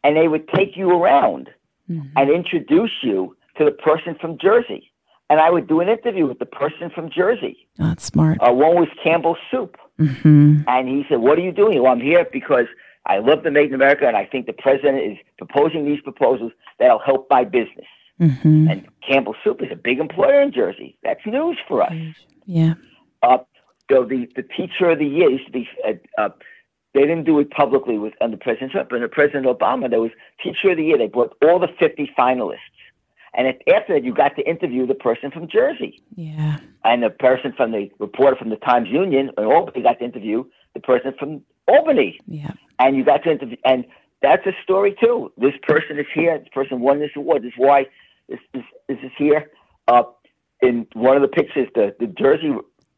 and 0.02 0.16
they 0.16 0.28
would 0.28 0.48
take 0.48 0.76
you 0.76 0.90
around 0.90 1.50
Mhm. 1.90 2.10
and 2.16 2.30
introduce 2.30 2.92
you 3.02 3.36
to 3.58 3.64
the 3.64 3.72
person 3.72 4.14
from 4.20 4.38
Jersey. 4.38 4.91
And 5.32 5.40
I 5.40 5.48
would 5.54 5.66
do 5.66 5.80
an 5.80 5.88
interview 5.88 6.26
with 6.26 6.40
the 6.44 6.50
person 6.60 6.90
from 6.94 7.08
Jersey. 7.10 7.56
Oh, 7.80 7.88
that's 7.88 8.04
smart 8.04 8.36
Uh, 8.46 8.52
one 8.52 8.74
was 8.82 8.90
Campbell 9.02 9.36
Soup, 9.50 9.74
hmm 9.98 10.60
and 10.74 10.88
he 10.94 10.98
said, 11.08 11.18
"What 11.26 11.38
are 11.38 11.46
you 11.48 11.52
doing?" 11.62 11.82
Well, 11.82 11.92
I'm 11.94 12.00
here 12.10 12.24
because 12.40 12.66
I 13.06 13.16
love 13.28 13.42
the 13.42 13.50
Made 13.50 13.68
in 13.72 13.74
America, 13.82 14.04
and 14.06 14.16
I 14.22 14.26
think 14.30 14.42
the 14.52 14.58
president 14.66 14.98
is 15.10 15.16
proposing 15.38 15.86
these 15.86 16.02
proposals 16.02 16.52
that'll 16.78 17.04
help 17.10 17.22
my 17.36 17.44
business. 17.44 17.90
hmm 18.18 18.68
And 18.70 18.78
Campbell 19.08 19.36
Soup 19.42 19.58
is 19.66 19.70
a 19.72 19.80
big 19.88 19.98
employer 20.06 20.40
in 20.42 20.50
Jersey. 20.60 20.90
That's 21.06 21.24
news 21.24 21.58
for 21.68 21.78
us. 21.88 21.96
yeah 22.58 22.74
Uh, 23.22 23.38
so 23.90 24.04
the, 24.12 24.20
the 24.38 24.44
teacher 24.58 24.86
of 24.94 24.98
the 24.98 25.10
year 25.16 25.28
used 25.36 25.46
to 25.46 25.54
be, 25.60 25.64
uh, 25.88 25.92
uh, 26.22 26.30
they 26.94 27.04
didn't 27.10 27.24
do 27.24 27.36
it 27.42 27.50
publicly 27.50 27.96
with 28.04 28.14
under 28.24 28.36
President 28.46 28.72
Trump, 28.72 28.88
but 28.90 28.96
under 28.96 29.08
President 29.20 29.46
Obama, 29.46 29.84
there 29.92 30.00
was 30.06 30.12
teacher 30.44 30.70
of 30.72 30.76
the 30.76 30.84
year. 30.84 30.98
They 30.98 31.08
brought 31.08 31.32
all 31.44 31.58
the 31.58 31.72
50 31.78 32.10
finalists. 32.18 32.68
And 33.34 33.46
if, 33.48 33.56
after 33.74 33.94
that, 33.94 34.04
you 34.04 34.12
got 34.12 34.36
to 34.36 34.42
interview 34.42 34.86
the 34.86 34.94
person 34.94 35.30
from 35.30 35.48
Jersey. 35.48 36.02
yeah 36.16 36.58
And 36.84 37.02
the 37.02 37.10
person 37.10 37.52
from 37.56 37.72
the 37.72 37.90
reporter 37.98 38.36
from 38.36 38.50
the 38.50 38.56
Times 38.56 38.88
Union 38.88 39.30
in 39.36 39.44
Albany 39.44 39.82
got 39.82 39.98
to 39.98 40.04
interview 40.04 40.44
the 40.74 40.80
person 40.80 41.14
from 41.18 41.42
Albany 41.68 42.18
yeah 42.26 42.52
and 42.82 42.96
you 42.96 43.04
got 43.04 43.22
to 43.24 43.30
interview, 43.30 43.56
and 43.64 43.84
that's 44.22 44.46
a 44.46 44.52
story 44.62 44.94
too. 45.00 45.32
This 45.36 45.54
person 45.62 45.98
is 45.98 46.06
here. 46.14 46.38
This 46.38 46.48
person 46.52 46.80
won 46.80 47.00
this 47.00 47.10
award. 47.16 47.42
This 47.42 47.52
is 47.52 47.58
why 47.58 47.86
this 48.28 48.40
this, 48.52 48.64
this 48.88 48.98
is 49.02 49.10
here. 49.16 49.50
Uh, 49.88 50.02
in 50.60 50.86
one 50.94 51.16
of 51.16 51.22
the 51.22 51.28
pictures, 51.28 51.68
the 51.74 51.94
the 51.98 52.06
Jersey 52.06 52.52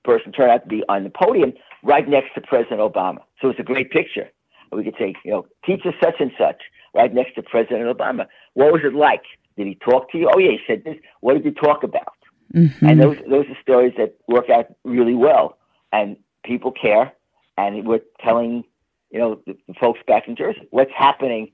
person 0.05 0.33
turned 0.33 0.51
out 0.51 0.63
to 0.65 0.69
be 0.69 0.83
on 0.89 1.05
the 1.05 1.11
podium 1.11 1.53
right 1.83 2.09
next 2.09 2.35
to 2.35 2.41
President 2.41 2.81
Obama. 2.81 3.19
So 3.41 3.49
it's 3.51 3.61
a 3.61 3.65
great 3.65 3.91
picture. 3.91 4.31
We 4.73 4.85
could 4.85 4.97
say, 4.99 5.15
you 5.25 5.31
know, 5.31 5.47
teacher 5.65 5.93
such 6.03 6.17
and 6.19 6.33
such 6.39 6.63
right 6.95 7.13
next 7.13 7.35
to 7.37 7.43
President 7.43 7.85
Obama. 7.97 8.27
What 8.55 8.73
was 8.73 8.83
it 8.85 8.95
like? 8.95 9.23
Did 9.57 9.67
he 9.67 9.75
talk 9.77 10.11
to 10.13 10.19
you? 10.19 10.31
Oh 10.33 10.39
yeah, 10.39 10.53
he 10.53 10.59
said 10.67 10.85
this. 10.85 10.97
What 11.21 11.35
did 11.35 11.45
you 11.45 11.53
talk 11.53 11.83
about? 11.83 12.15
hmm 12.53 12.67
And 12.83 13.01
those 13.01 13.17
those 13.29 13.47
are 13.47 13.59
stories 13.63 13.95
that 13.99 14.17
work 14.29 14.51
out 14.51 14.67
really 14.85 15.15
well, 15.15 15.59
and 15.93 16.17
people 16.45 16.73
care, 16.73 17.13
and 17.57 17.87
we're 17.87 18.01
telling 18.21 18.65
you 19.11 19.19
know 19.19 19.41
the, 19.47 19.57
the 19.69 19.75
folks 19.75 20.01
back 20.07 20.29
in 20.29 20.37
Jersey 20.37 20.67
what's 20.71 20.93
happening 20.97 21.53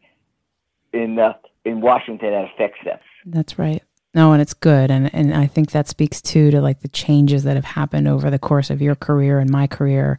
in 0.92 1.18
uh, 1.18 1.34
in 1.64 1.80
Washington 1.80 2.30
that 2.30 2.48
affects 2.54 2.80
them. 2.84 2.98
That's 3.26 3.58
right. 3.58 3.82
No, 4.12 4.32
and 4.32 4.42
it's 4.42 4.54
good, 4.54 4.90
and 4.90 5.14
and 5.14 5.32
I 5.32 5.46
think 5.46 5.70
that 5.70 5.86
speaks 5.86 6.20
too 6.20 6.50
to 6.50 6.60
like 6.60 6.80
the 6.80 6.88
changes 6.88 7.44
that 7.44 7.54
have 7.54 7.64
happened 7.64 8.08
over 8.08 8.28
the 8.28 8.40
course 8.40 8.68
of 8.68 8.82
your 8.82 8.96
career 8.96 9.38
and 9.38 9.48
my 9.48 9.68
career 9.68 10.18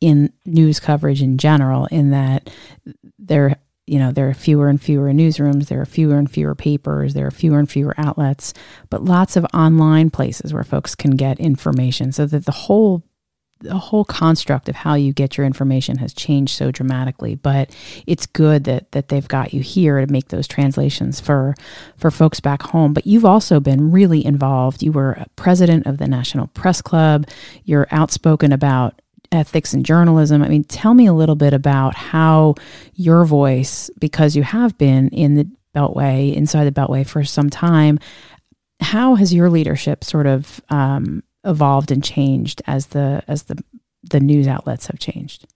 in 0.00 0.32
news 0.46 0.78
coverage 0.78 1.22
in 1.22 1.38
general. 1.38 1.86
In 1.86 2.10
that 2.10 2.50
there, 3.18 3.56
you 3.92 3.98
know, 3.98 4.10
there 4.10 4.26
are 4.30 4.34
fewer 4.34 4.70
and 4.70 4.80
fewer 4.80 5.12
newsrooms, 5.12 5.68
there 5.68 5.82
are 5.82 5.84
fewer 5.84 6.16
and 6.16 6.30
fewer 6.30 6.54
papers, 6.54 7.12
there 7.12 7.26
are 7.26 7.30
fewer 7.30 7.58
and 7.58 7.70
fewer 7.70 7.94
outlets, 7.98 8.54
but 8.88 9.04
lots 9.04 9.36
of 9.36 9.44
online 9.52 10.08
places 10.08 10.54
where 10.54 10.64
folks 10.64 10.94
can 10.94 11.10
get 11.10 11.38
information, 11.38 12.10
so 12.10 12.24
that 12.24 12.46
the 12.46 12.52
whole 12.52 13.02
the 13.60 13.78
whole 13.78 14.04
construct 14.04 14.68
of 14.68 14.74
how 14.74 14.94
you 14.94 15.12
get 15.12 15.36
your 15.36 15.46
information 15.46 15.98
has 15.98 16.12
changed 16.12 16.52
so 16.52 16.72
dramatically 16.72 17.36
but 17.36 17.70
it's 18.08 18.26
good 18.26 18.64
that 18.64 18.90
that 18.90 19.06
they've 19.06 19.28
got 19.28 19.54
you 19.54 19.60
here 19.60 20.04
to 20.04 20.12
make 20.12 20.28
those 20.28 20.48
translations 20.48 21.20
for 21.20 21.54
for 21.96 22.10
folks 22.10 22.40
back 22.40 22.62
home. 22.62 22.92
But 22.92 23.06
you've 23.06 23.24
also 23.24 23.60
been 23.60 23.92
really 23.92 24.24
involved. 24.24 24.82
You 24.82 24.90
were 24.90 25.24
president 25.36 25.86
of 25.86 25.98
the 25.98 26.08
National 26.08 26.48
Press 26.48 26.82
Club. 26.82 27.28
You're 27.62 27.86
outspoken 27.92 28.50
about 28.50 29.00
ethics 29.32 29.72
and 29.72 29.84
journalism 29.84 30.42
i 30.42 30.48
mean 30.48 30.64
tell 30.64 30.94
me 30.94 31.06
a 31.06 31.12
little 31.12 31.34
bit 31.34 31.52
about 31.52 31.94
how 31.94 32.54
your 32.94 33.24
voice 33.24 33.90
because 33.98 34.36
you 34.36 34.42
have 34.42 34.76
been 34.78 35.08
in 35.08 35.34
the 35.34 35.48
beltway 35.74 36.34
inside 36.34 36.64
the 36.64 36.72
beltway 36.72 37.06
for 37.06 37.24
some 37.24 37.50
time 37.50 37.98
how 38.80 39.14
has 39.14 39.32
your 39.32 39.48
leadership 39.48 40.04
sort 40.04 40.26
of 40.26 40.60
um, 40.68 41.22
evolved 41.44 41.90
and 41.90 42.04
changed 42.04 42.62
as 42.66 42.88
the 42.88 43.22
as 43.28 43.44
the 43.44 43.62
the 44.02 44.20
news 44.20 44.46
outlets 44.46 44.86
have 44.88 44.98
changed? 44.98 45.46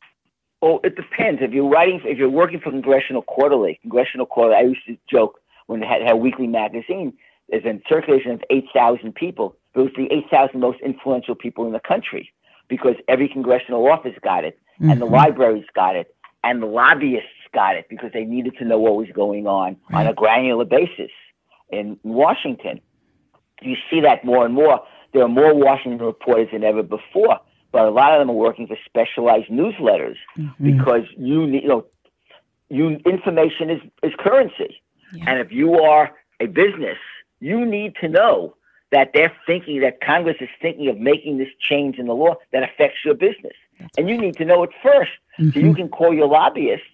Well, 0.62 0.80
it 0.84 0.96
depends. 0.96 1.42
If 1.42 1.52
you're 1.52 1.68
writing, 1.68 2.00
if 2.04 2.18
you're 2.18 2.30
working 2.30 2.60
for 2.60 2.70
Congressional 2.70 3.22
Quarterly, 3.22 3.78
Congressional 3.82 4.26
Quarterly, 4.26 4.56
I 4.56 4.62
used 4.62 4.86
to 4.86 4.96
joke 5.10 5.40
when 5.66 5.80
they 5.80 5.86
had, 5.86 6.02
had 6.02 6.12
a 6.12 6.16
weekly 6.16 6.46
magazine. 6.46 7.12
is 7.48 7.64
a 7.64 7.80
circulation 7.88 8.32
of 8.32 8.42
8,000 8.50 9.14
people. 9.14 9.56
It 9.74 9.80
was 9.80 9.90
the 9.96 10.08
8,000 10.10 10.58
most 10.58 10.80
influential 10.80 11.34
people 11.34 11.66
in 11.66 11.72
the 11.72 11.80
country 11.80 12.32
because 12.68 12.96
every 13.08 13.28
congressional 13.28 13.86
office 13.90 14.14
got 14.22 14.44
it, 14.44 14.58
and 14.80 15.00
the 15.00 15.06
Mhm. 15.06 15.10
libraries 15.12 15.64
got 15.74 15.96
it, 15.96 16.14
and 16.44 16.62
the 16.62 16.66
lobbyists 16.66 17.30
got 17.52 17.76
it 17.76 17.88
because 17.88 18.12
they 18.12 18.24
needed 18.24 18.56
to 18.58 18.64
know 18.64 18.78
what 18.78 18.96
was 18.96 19.08
going 19.12 19.46
on 19.46 19.76
on 19.92 20.06
a 20.06 20.12
granular 20.12 20.64
basis 20.64 21.10
in 21.70 21.98
Washington. 22.02 22.80
You 23.62 23.76
see 23.90 24.00
that 24.00 24.24
more 24.24 24.44
and 24.44 24.54
more. 24.54 24.82
There 25.12 25.22
are 25.22 25.28
more 25.28 25.54
Washington 25.54 26.04
reporters 26.04 26.48
than 26.52 26.62
ever 26.64 26.82
before, 26.82 27.28
but 27.28 27.42
but 27.72 27.86
a 27.86 27.90
lot 27.90 28.12
of 28.12 28.18
them 28.20 28.30
are 28.30 28.34
working 28.34 28.66
for 28.66 28.76
specialized 28.84 29.48
newsletters 29.48 30.16
Mm-hmm. 30.38 30.64
because 30.64 31.04
you 31.16 31.46
need, 31.46 31.62
you 31.62 31.68
know, 31.68 31.84
you 32.68 33.00
information 33.06 33.70
is 33.70 33.80
is 34.02 34.12
currency, 34.18 34.80
Yeah. 35.12 35.24
and 35.28 35.38
if 35.40 35.52
you 35.52 35.80
are 35.80 36.12
a 36.40 36.46
business, 36.46 36.98
you 37.40 37.64
need 37.64 37.94
to 37.96 38.08
know 38.08 38.54
that 38.92 39.10
they're 39.14 39.32
thinking 39.46 39.80
that 39.80 40.00
Congress 40.00 40.36
is 40.40 40.48
thinking 40.62 40.88
of 40.88 40.98
making 40.98 41.38
this 41.38 41.48
change 41.60 41.98
in 41.98 42.06
the 42.06 42.14
law 42.14 42.34
that 42.52 42.62
affects 42.62 42.98
your 43.04 43.14
business, 43.14 43.54
and 43.98 44.08
you 44.08 44.16
need 44.16 44.36
to 44.36 44.44
know 44.44 44.62
it 44.62 44.70
1st 44.84 45.06
so 45.38 45.42
Mm-hmm. 45.42 45.66
you 45.66 45.74
can 45.74 45.88
call 45.90 46.14
your 46.14 46.28
lobbyists 46.28 46.86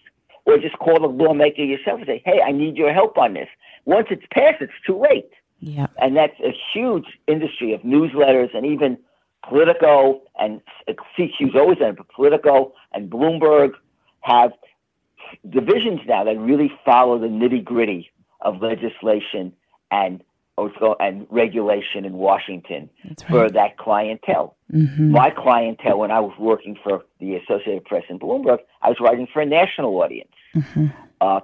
or 0.46 0.58
just 0.58 0.76
call 0.78 0.99
the 0.99 1.06
lawmaker 1.06 1.62
yourself 1.62 1.99
and 1.99 2.06
say, 2.08 2.22
"Hey, 2.25 2.40
I 2.40 2.50
need 2.50 2.76
your 2.76 2.92
help 2.92 3.16
on 3.18 3.34
this." 3.34 3.49
Once 3.84 4.08
it's 4.11 4.25
passed, 4.32 4.61
it's 4.61 4.72
too 4.84 4.99
late 4.99 5.30
Yeah. 5.61 5.87
and 5.99 6.16
that's 6.16 6.38
a 6.40 6.52
huge 6.72 7.06
industry 7.28 7.72
of 7.72 7.82
newsletters 7.82 8.52
and 8.56 8.66
even 8.66 8.99
Politico 9.49 10.22
and 10.38 10.61
CQ's 10.88 11.54
always 11.54 11.78
but 11.78 12.08
Politico 12.08 12.72
and 12.92 13.11
Bloomberg 13.11 13.72
have 14.20 14.52
divisions 15.49 16.00
now 16.06 16.25
that 16.25 16.38
really 16.38 16.70
follow 16.84 17.18
the 17.18 17.26
nitty 17.28 17.62
gritty 17.64 18.11
of 18.40 18.61
legislation 18.62 19.52
and 19.90 20.22
also- 20.56 20.97
and 21.00 21.26
regulation 21.30 22.04
in 22.04 22.14
Washington 22.14 22.90
That's 23.04 23.23
for 23.25 23.50
that 23.50 23.78
clientele. 23.78 24.56
Mm-hmm. 24.73 25.11
My 25.12 25.30
clientele, 25.30 25.99
when 25.99 26.11
I 26.11 26.21
was 26.21 26.32
working 26.38 26.76
for 26.82 27.04
the 27.21 27.37
Associated 27.37 27.85
Press 27.85 28.04
and 28.09 28.21
Bloomberg, 28.21 28.59
I 28.82 28.88
was 28.88 28.99
writing 29.00 29.26
for 29.32 29.40
a 29.40 29.47
national 29.47 29.94
audience. 29.97 30.32
Mm-hmm. 30.54 30.87
Uh, 31.21 31.40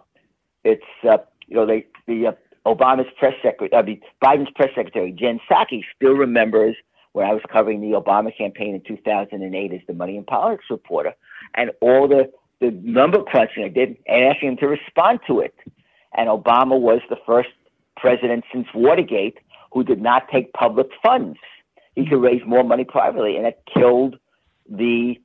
it's 0.64 0.82
uh, 1.08 1.18
you 1.46 1.56
know 1.56 1.66
they 1.66 1.86
the 2.06 2.28
uh, 2.28 2.32
Obama's 2.66 3.10
press 3.18 3.34
secretary, 3.42 3.80
I 3.80 3.82
mean 3.86 4.00
Biden's 4.22 4.50
press 4.54 4.70
secretary 4.74 5.12
Jen 5.12 5.40
Psaki 5.48 5.82
still 5.96 6.12
remembers 6.12 6.76
when 7.12 7.26
I 7.26 7.32
was 7.32 7.42
covering 7.50 7.80
the 7.80 7.98
Obama 7.98 8.36
campaign 8.36 8.74
in 8.74 8.82
2008 8.82 9.72
as 9.72 9.80
the 9.86 9.94
Money 9.94 10.16
and 10.16 10.26
Politics 10.26 10.64
reporter, 10.70 11.14
and 11.54 11.70
all 11.80 12.08
the 12.08 12.30
the 12.60 12.70
number 12.82 13.22
crunching 13.22 13.64
I 13.64 13.68
did 13.68 13.96
and 14.06 14.24
asking 14.24 14.50
him 14.50 14.56
to 14.58 14.68
respond 14.68 15.20
to 15.28 15.40
it. 15.40 15.54
And 16.16 16.28
Obama 16.28 16.78
was 16.78 17.00
the 17.08 17.18
first 17.26 17.50
president 18.00 18.44
since 18.52 18.66
Watergate 18.74 19.38
who 19.72 19.84
did 19.84 20.00
not 20.00 20.28
take 20.32 20.52
public 20.52 20.88
funds. 21.02 21.38
He 21.94 22.06
could 22.06 22.22
raise 22.22 22.42
more 22.46 22.64
money 22.64 22.84
privately, 22.84 23.36
and 23.36 23.46
it 23.46 23.62
killed 23.72 24.16
the 24.68 25.16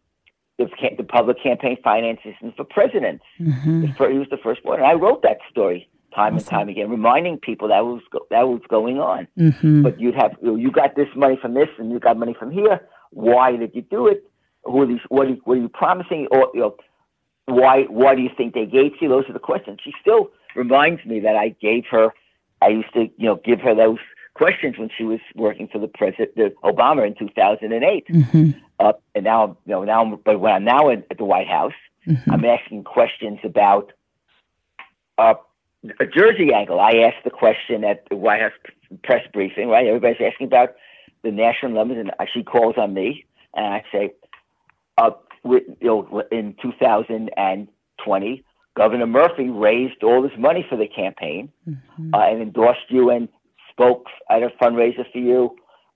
the, 0.58 0.68
the 0.98 1.03
public 1.03 1.42
campaign 1.42 1.77
finance 1.84 2.20
system 2.24 2.53
for 2.56 2.63
presidents. 2.63 3.24
Mm-hmm. 3.39 3.86
He 4.12 4.18
was 4.20 4.27
the 4.30 4.38
first 4.38 4.63
one, 4.63 4.80
and 4.80 4.86
I 4.86 4.94
wrote 4.94 5.24
that 5.24 5.38
story 5.50 5.89
time 6.13 6.36
and 6.36 6.46
time 6.46 6.70
again, 6.70 6.89
reminding 6.89 7.38
people 7.38 7.68
that 7.70 7.84
was 7.84 8.01
go- 8.12 8.27
that 8.30 8.48
was 8.48 8.62
going 8.70 9.00
on. 9.00 9.27
Mm-hmm. 9.38 9.84
But 9.84 10.00
you'd 10.00 10.15
have 10.15 10.32
you, 10.42 10.48
know, 10.50 10.56
you 10.56 10.72
got 10.72 10.96
this 10.96 11.08
money 11.15 11.38
from 11.42 11.53
this, 11.53 11.70
and 11.77 11.92
you 11.92 12.00
got 12.00 12.18
money 12.18 12.36
from 12.38 12.51
here. 12.51 12.88
Why 13.12 13.56
did 13.56 13.72
you 13.74 13.82
do 13.82 14.08
it? 14.08 14.24
Who 14.63 14.82
are 14.82 14.86
these? 14.86 15.00
What 15.10 15.27
are 15.27 15.32
you, 15.32 15.42
what 15.44 15.58
are 15.58 15.62
you 15.62 15.70
promising? 15.70 16.27
Or 16.32 16.50
you 16.53 16.62
know, 16.62 16.75
why 17.46 17.84
why 17.84 18.15
do 18.15 18.22
you 18.22 18.30
think 18.36 18.53
they 18.53 18.65
gave 18.65 18.92
to 18.94 18.98
you? 19.01 19.10
Those 19.10 19.30
are 19.30 19.34
the 19.34 19.39
questions. 19.39 19.80
She 19.84 19.94
still 20.01 20.32
reminds 20.56 21.06
me 21.06 21.20
that 21.22 21.36
I 21.36 21.50
gave 21.62 21.86
her. 21.92 22.10
I 22.63 22.70
used 22.70 22.93
to 22.93 23.01
you 23.17 23.27
know 23.27 23.39
give 23.43 23.60
her 23.62 23.75
those 23.75 24.00
questions 24.34 24.77
when 24.77 24.89
she 24.98 25.03
was 25.03 25.20
working 25.36 25.67
for 25.67 25.79
the 25.79 25.88
president, 25.88 26.36
the 26.36 26.53
Obama 26.63 27.05
in 27.05 27.15
2008. 27.15 28.08
Mm-hmm. 28.08 28.51
Uh, 28.79 28.93
and 29.13 29.24
now, 29.24 29.55
you 29.65 29.72
know, 29.74 29.84
now, 29.84 30.20
but 30.25 30.39
when 30.39 30.51
I'm 30.51 30.63
now 30.63 30.89
at, 30.89 31.05
at 31.12 31.20
the 31.20 31.24
White 31.24 31.48
House, 31.48 31.74
Mm-hmm. 32.08 32.32
I'm 32.32 32.46
asking 32.46 32.84
questions 32.84 33.39
about 33.43 33.93
uh, 35.17 35.36
a 36.00 36.05
Jersey 36.05 36.53
angle. 36.53 36.79
I 36.79 36.91
asked 36.98 37.24
the 37.24 37.29
question 37.29 37.84
at 37.84 38.08
the 38.10 38.15
White 38.15 38.41
House 38.41 38.51
press 39.03 39.25
briefing, 39.34 39.70
right? 39.70 39.88
Everybody's 39.88 40.22
asking 40.22 40.48
about 40.48 40.75
the 41.24 41.32
national 41.32 41.72
numbers, 41.72 41.98
and 41.98 42.12
she 42.34 42.43
calls 42.43 42.75
on 42.77 42.93
me, 42.93 43.25
and 43.53 43.65
I 43.65 43.84
say, 43.91 44.13
uh, 44.98 45.12
with, 45.43 45.63
you 45.79 45.88
know, 45.88 46.24
in 46.32 46.55
2020, 46.62 48.43
Governor 48.75 49.06
Murphy 49.08 49.50
raised 49.50 50.03
all 50.03 50.22
this 50.22 50.32
money 50.38 50.65
for 50.70 50.75
the 50.77 50.88
campaign 50.88 51.51
Mm-hmm. 51.70 52.13
uh, 52.13 52.19
and 52.28 52.41
endorsed 52.41 52.89
you 52.89 53.10
and 53.10 53.30
spoke 53.71 54.06
at 54.30 54.43
a 54.43 54.50
fundraiser 54.62 55.10
for 55.12 55.19
you. 55.19 55.56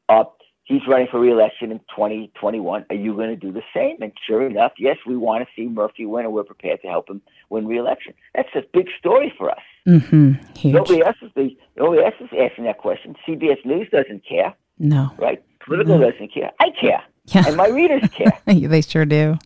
Uh, 0.10 0.23
he's 0.63 0.82
running 0.88 1.08
for 1.12 1.19
reelection 1.19 1.71
in 1.71 1.80
2021. 1.95 2.86
Are 2.89 2.95
you 2.95 3.13
going 3.13 3.30
to 3.30 3.36
do 3.36 3.52
the 3.52 3.62
same? 3.75 3.97
And 4.02 4.12
sure 4.28 4.45
enough, 4.45 4.73
yes, 4.80 4.97
we 5.06 5.17
want 5.17 5.43
to 5.43 5.49
see 5.56 5.67
Murphy 5.67 6.06
win, 6.06 6.25
and 6.25 6.34
we're 6.34 6.43
prepared 6.43 6.82
to 6.84 6.88
help 6.88 7.10
him 7.10 7.21
win 7.49 7.67
reelection. 7.67 8.13
That's 8.36 8.49
a 8.56 8.62
big 8.73 8.88
story 8.99 9.34
for 9.38 9.52
us. 9.52 9.58
Mm-hmm. 9.88 10.34
Huge. 10.58 10.73
Nobody 10.73 11.02
else 11.04 11.17
is 11.21 11.32
the, 11.36 11.56
nobody 11.78 12.04
else 12.04 12.15
is 12.19 12.30
asking 12.39 12.65
that 12.65 12.78
question. 12.78 13.15
CBS 13.28 13.63
News 13.65 13.88
doesn't 13.91 14.23
care, 14.28 14.54
No. 14.80 15.12
right? 15.17 15.43
Politico 15.65 15.97
No. 15.97 16.10
doesn't 16.12 16.34
care. 16.34 16.52
I 16.60 16.69
care, 16.80 17.04
Yeah. 17.25 17.43
and 17.47 17.58
my 17.58 17.67
readers 17.67 18.04
care. 18.12 18.32
they 18.45 18.82
sure 18.82 19.06
do. 19.06 19.38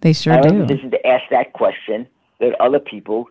They 0.00 0.12
sure 0.12 0.32
I 0.34 0.40
do. 0.40 0.60
position 0.66 0.90
to 0.90 1.06
ask 1.06 1.22
that 1.30 1.52
question 1.52 2.06
that 2.42 2.60
other 2.60 2.78
people 2.78 3.28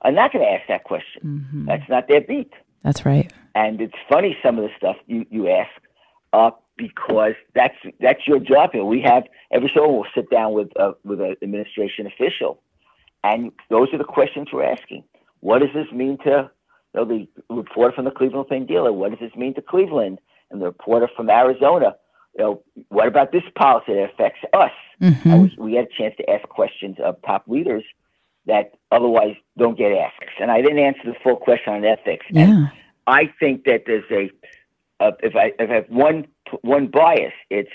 are 0.00 0.10
not 0.10 0.32
going 0.32 0.44
to 0.44 0.50
ask 0.50 0.66
that 0.68 0.84
question. 0.84 1.22
Mm-hmm. 1.24 1.66
That's 1.66 1.88
not 1.88 2.08
their 2.08 2.20
beat. 2.20 2.52
That's 2.82 3.06
right. 3.06 3.32
And 3.54 3.80
it's 3.80 3.94
funny 4.08 4.36
some 4.42 4.58
of 4.58 4.64
the 4.64 4.70
stuff 4.76 4.96
you, 5.06 5.24
you 5.30 5.48
ask, 5.48 5.70
uh, 6.32 6.50
because 6.76 7.34
that's 7.54 7.76
that's 8.00 8.26
your 8.26 8.40
job 8.40 8.70
here. 8.72 8.84
We 8.84 9.00
have 9.02 9.24
every 9.52 9.70
so 9.72 9.82
often 9.82 9.94
we'll 9.94 10.06
sit 10.14 10.28
down 10.30 10.52
with 10.54 10.68
uh, 10.78 10.92
with 11.04 11.20
an 11.20 11.36
administration 11.40 12.06
official, 12.06 12.60
and 13.22 13.52
those 13.70 13.88
are 13.92 13.98
the 13.98 14.04
questions 14.04 14.48
we're 14.52 14.64
asking. 14.64 15.04
What 15.40 15.60
does 15.60 15.70
this 15.72 15.90
mean 15.92 16.18
to 16.24 16.50
you 16.94 17.00
know, 17.00 17.04
the 17.04 17.28
reporter 17.48 17.94
from 17.94 18.06
the 18.06 18.10
Cleveland 18.10 18.48
Plain 18.48 18.66
Dealer? 18.66 18.92
What 18.92 19.10
does 19.10 19.20
this 19.20 19.36
mean 19.36 19.54
to 19.54 19.62
Cleveland? 19.62 20.18
And 20.50 20.60
the 20.60 20.66
reporter 20.66 21.08
from 21.16 21.30
Arizona, 21.30 21.94
you 22.36 22.44
know, 22.44 22.62
what 22.88 23.08
about 23.08 23.32
this 23.32 23.42
policy 23.56 23.94
that 23.94 24.10
affects 24.12 24.40
us? 24.52 24.70
Mm-hmm. 25.00 25.62
We 25.62 25.74
had 25.74 25.86
a 25.86 26.02
chance 26.02 26.14
to 26.18 26.30
ask 26.30 26.46
questions 26.48 26.96
of 27.02 27.16
top 27.22 27.44
leaders 27.46 27.84
that 28.46 28.72
otherwise 28.90 29.36
don't 29.58 29.76
get 29.78 29.92
asked. 29.92 30.22
And 30.40 30.50
I 30.50 30.60
didn't 30.60 30.78
answer 30.78 31.00
the 31.04 31.14
full 31.22 31.36
question 31.36 31.72
on 31.72 31.84
ethics. 31.84 32.26
And 32.28 32.36
Yeah. 32.36 32.66
I 33.06 33.32
think 33.40 33.64
that 33.64 33.84
there's 33.86 34.04
a, 34.10 34.30
uh, 35.00 35.12
if 35.22 35.34
I 35.36 35.52
if 35.58 35.70
I 35.70 35.74
have 35.74 35.88
one 35.88 36.26
one 36.62 36.86
bias, 36.88 37.32
it's 37.50 37.70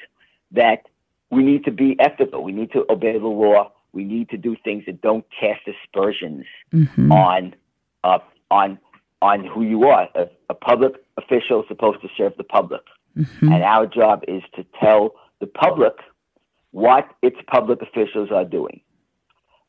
that 0.52 0.84
we 1.32 1.44
need 1.44 1.66
to 1.66 1.72
be 1.72 1.96
ethical. 2.00 2.44
We 2.44 2.52
need 2.52 2.72
to 2.72 2.86
obey 2.90 3.18
the 3.18 3.28
law. 3.28 3.72
We 3.94 4.04
need 4.04 4.30
to 4.30 4.38
do 4.38 4.56
things 4.64 4.86
that 4.86 5.02
don't 5.02 5.26
cast 5.40 5.62
aspersions 5.68 6.46
Mm-hmm. 6.74 7.12
on 7.12 7.56
uh, 8.04 8.20
on 8.52 8.80
on 9.22 9.44
who 9.46 9.62
you 9.64 9.84
are. 9.90 10.08
A, 10.16 10.28
a 10.50 10.54
public 10.54 10.94
official 11.18 11.62
is 11.62 11.68
supposed 11.68 12.02
to 12.02 12.10
serve 12.18 12.34
the 12.38 12.44
public, 12.44 12.82
Mm-hmm. 13.18 13.52
and 13.52 13.64
our 13.64 13.86
job 13.86 14.24
is 14.28 14.44
to 14.56 14.66
tell 14.80 15.14
the 15.40 15.48
public 15.48 15.94
what 16.72 17.08
its 17.22 17.38
public 17.48 17.82
officials 17.82 18.30
are 18.32 18.46
doing. 18.46 18.82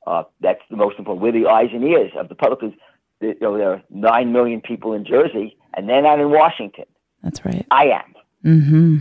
Uh, 0.06 0.24
that's 0.40 0.60
the 0.70 0.76
most 0.76 0.98
important. 0.98 1.22
We're 1.22 1.32
the 1.32 1.46
eyes 1.48 1.70
and 1.72 1.84
ears 1.84 2.12
of 2.16 2.28
the 2.28 2.34
public. 2.34 2.60
'cause, 2.60 2.72
You 3.20 3.36
know, 3.40 3.56
there 3.58 3.70
are 3.72 3.82
nine 3.90 4.32
million 4.32 4.60
people 4.62 4.94
in 4.94 5.04
Jersey, 5.04 5.56
and 5.74 5.88
they're 5.88 6.00
not 6.02 6.18
in 6.20 6.30
Washington. 6.30 6.86
That's 7.22 7.44
right. 7.44 7.66
I 7.70 7.84
am, 7.86 8.14
Mm-hmm. 8.44 8.98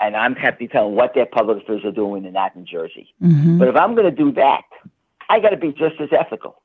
and 0.00 0.16
I'm 0.16 0.34
happy 0.34 0.66
to 0.66 0.72
tell 0.72 0.86
them 0.86 0.96
what 0.96 1.14
their 1.14 1.26
public 1.26 1.68
are 1.70 1.92
doing 1.92 2.24
they're 2.24 2.32
not 2.32 2.56
in 2.56 2.66
Jersey. 2.66 3.14
Mm-hmm. 3.22 3.58
But 3.58 3.68
if 3.68 3.76
I'm 3.76 3.94
going 3.94 4.10
to 4.12 4.16
do 4.24 4.32
that, 4.32 4.64
I 5.30 5.38
got 5.38 5.50
to 5.50 5.56
be 5.56 5.70
just 5.72 6.00
as 6.00 6.08
ethical. 6.12 6.60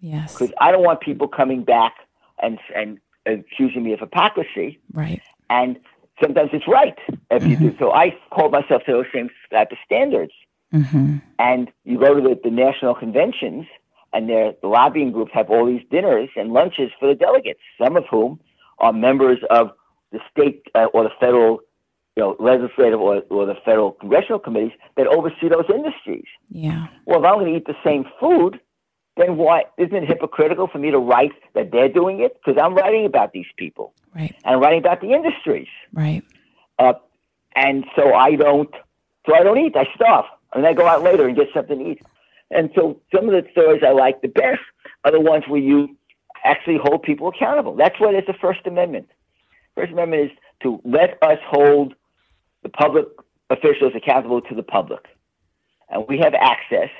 Yes. 0.00 0.32
because 0.38 0.54
I 0.60 0.70
don't 0.70 0.84
want 0.84 1.00
people 1.00 1.26
coming 1.26 1.64
back 1.64 1.94
and 2.40 2.58
and 2.76 2.98
accusing 3.24 3.82
me 3.82 3.92
of 3.92 3.98
hypocrisy. 4.00 4.78
Right. 4.92 5.20
And 5.50 5.78
sometimes 6.22 6.50
it's 6.52 6.68
right 6.68 6.96
if 7.30 7.44
you 7.44 7.56
do. 7.56 7.74
So 7.78 7.90
I 7.92 8.16
hold 8.30 8.52
myself 8.52 8.84
to 8.84 8.92
those 8.92 9.06
same 9.12 9.30
type 9.50 9.72
of 9.72 9.78
standards. 9.84 10.32
Mm-hmm. 10.72 11.18
And 11.38 11.70
you 11.84 11.98
go 11.98 12.14
to 12.14 12.20
the, 12.20 12.40
the 12.42 12.50
national 12.50 12.94
conventions, 12.94 13.66
and 14.12 14.28
their 14.28 14.52
the 14.62 14.68
lobbying 14.68 15.12
groups 15.12 15.32
have 15.34 15.50
all 15.50 15.66
these 15.66 15.82
dinners 15.90 16.30
and 16.36 16.52
lunches 16.52 16.90
for 16.98 17.08
the 17.08 17.14
delegates, 17.14 17.60
some 17.82 17.96
of 17.96 18.04
whom 18.10 18.40
are 18.78 18.92
members 18.92 19.38
of 19.50 19.70
the 20.12 20.20
state 20.30 20.62
uh, 20.74 20.86
or 20.94 21.04
the 21.04 21.10
federal, 21.20 21.60
you 22.16 22.22
know, 22.22 22.36
legislative 22.38 23.00
or, 23.00 23.22
or 23.30 23.46
the 23.46 23.54
federal 23.64 23.92
congressional 23.92 24.38
committees 24.38 24.72
that 24.96 25.06
oversee 25.06 25.48
those 25.48 25.64
industries. 25.72 26.26
Yeah. 26.50 26.86
Well, 27.04 27.20
if 27.20 27.24
I'm 27.24 27.34
going 27.34 27.52
to 27.52 27.58
eat 27.58 27.66
the 27.66 27.74
same 27.84 28.04
food, 28.20 28.60
then 29.16 29.36
why 29.36 29.64
isn't 29.78 29.94
it 29.94 30.06
hypocritical 30.06 30.68
for 30.68 30.78
me 30.78 30.90
to 30.90 30.98
write 30.98 31.32
that 31.54 31.70
they're 31.72 31.88
doing 31.88 32.20
it? 32.20 32.36
Because 32.44 32.60
I'm 32.62 32.74
writing 32.74 33.06
about 33.06 33.32
these 33.32 33.46
people 33.56 33.94
Right. 34.14 34.34
and 34.44 34.54
I'm 34.56 34.60
writing 34.60 34.78
about 34.78 35.00
the 35.00 35.12
industries. 35.12 35.68
Right. 35.92 36.22
Uh, 36.78 36.94
and 37.54 37.84
so 37.96 38.12
I 38.14 38.36
don't, 38.36 38.70
so 39.26 39.34
I 39.34 39.42
don't 39.42 39.58
eat. 39.58 39.74
I 39.74 39.86
starve, 39.94 40.26
and 40.56 40.66
I 40.66 40.72
go 40.72 40.86
out 40.86 41.02
later 41.02 41.26
and 41.26 41.36
get 41.36 41.48
something 41.54 41.78
to 41.78 41.90
eat. 41.92 42.02
And 42.50 42.70
so 42.74 43.00
some 43.14 43.28
of 43.28 43.32
the 43.32 43.48
stories 43.52 43.82
I 43.86 43.92
like 43.92 44.22
the 44.22 44.28
best 44.28 44.60
are 45.04 45.12
the 45.12 45.20
ones 45.20 45.44
where 45.48 45.60
you 45.60 45.96
actually 46.44 46.78
hold 46.82 47.02
people 47.02 47.28
accountable. 47.28 47.74
That's 47.76 47.98
why 47.98 48.12
there's 48.12 48.26
the 48.26 48.34
First 48.40 48.60
Amendment. 48.66 49.08
First 49.74 49.92
Amendment 49.92 50.30
is 50.30 50.38
to 50.62 50.80
let 50.84 51.22
us 51.22 51.38
hold 51.48 51.94
the 52.62 52.68
public 52.68 53.06
officials 53.50 53.92
accountable 53.94 54.40
to 54.42 54.54
the 54.54 54.62
public, 54.62 55.04
and 55.90 56.04
we 56.08 56.18
have 56.18 56.34
access 56.34 56.90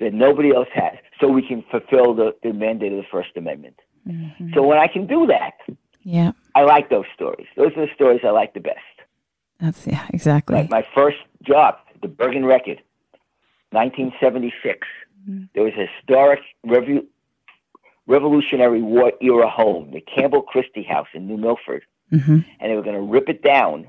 that 0.00 0.12
nobody 0.12 0.54
else 0.54 0.68
has, 0.74 0.94
so 1.20 1.28
we 1.28 1.46
can 1.46 1.64
fulfill 1.70 2.14
the, 2.14 2.34
the 2.42 2.52
mandate 2.52 2.92
of 2.92 2.98
the 2.98 3.08
First 3.10 3.30
Amendment. 3.36 3.78
Mm-hmm. 4.06 4.52
So 4.54 4.62
when 4.62 4.78
I 4.78 4.88
can 4.88 5.06
do 5.06 5.26
that, 5.26 5.54
Yeah. 6.02 6.32
I 6.54 6.62
like 6.62 6.90
those 6.90 7.04
stories. 7.14 7.46
Those 7.56 7.72
are 7.76 7.86
the 7.86 7.92
stories 7.94 8.20
I 8.24 8.30
like 8.30 8.54
the 8.54 8.60
best. 8.60 8.78
That's 9.60 9.86
yeah. 9.86 10.06
Exactly. 10.12 10.56
Like 10.56 10.70
my 10.70 10.84
first 10.94 11.18
job, 11.42 11.76
the 12.02 12.08
Bergen 12.08 12.44
Record, 12.44 12.82
1976. 13.70 14.86
Mm-hmm. 15.28 15.44
There 15.54 15.64
was 15.64 15.72
a 15.78 15.86
historic 15.86 16.40
revu- 16.66 17.06
Revolutionary 18.06 18.82
War 18.82 19.12
era 19.20 19.48
home, 19.48 19.92
the 19.92 20.00
Campbell 20.00 20.42
Christie 20.42 20.82
House 20.82 21.06
in 21.14 21.26
New 21.26 21.36
Milford, 21.36 21.84
mm-hmm. 22.12 22.40
and 22.60 22.70
they 22.70 22.74
were 22.74 22.82
going 22.82 22.96
to 22.96 23.02
rip 23.02 23.28
it 23.28 23.42
down 23.42 23.88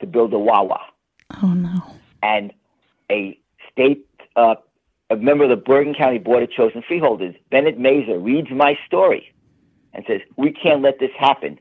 to 0.00 0.06
build 0.06 0.32
a 0.34 0.38
Wawa. 0.38 0.80
Oh 1.42 1.54
no! 1.54 1.82
And 2.22 2.52
a 3.10 3.38
state, 3.72 4.06
uh, 4.36 4.56
a 5.10 5.16
member 5.16 5.44
of 5.44 5.50
the 5.50 5.56
Bergen 5.56 5.94
County 5.94 6.18
Board 6.18 6.42
of 6.42 6.50
Chosen 6.50 6.82
Freeholders, 6.86 7.34
Bennett 7.50 7.78
Mazer, 7.78 8.18
reads 8.18 8.50
my 8.50 8.78
story 8.86 9.32
and 9.94 10.04
says, 10.06 10.20
"We 10.36 10.52
can't 10.52 10.82
let 10.82 10.98
this 10.98 11.10
happen." 11.18 11.58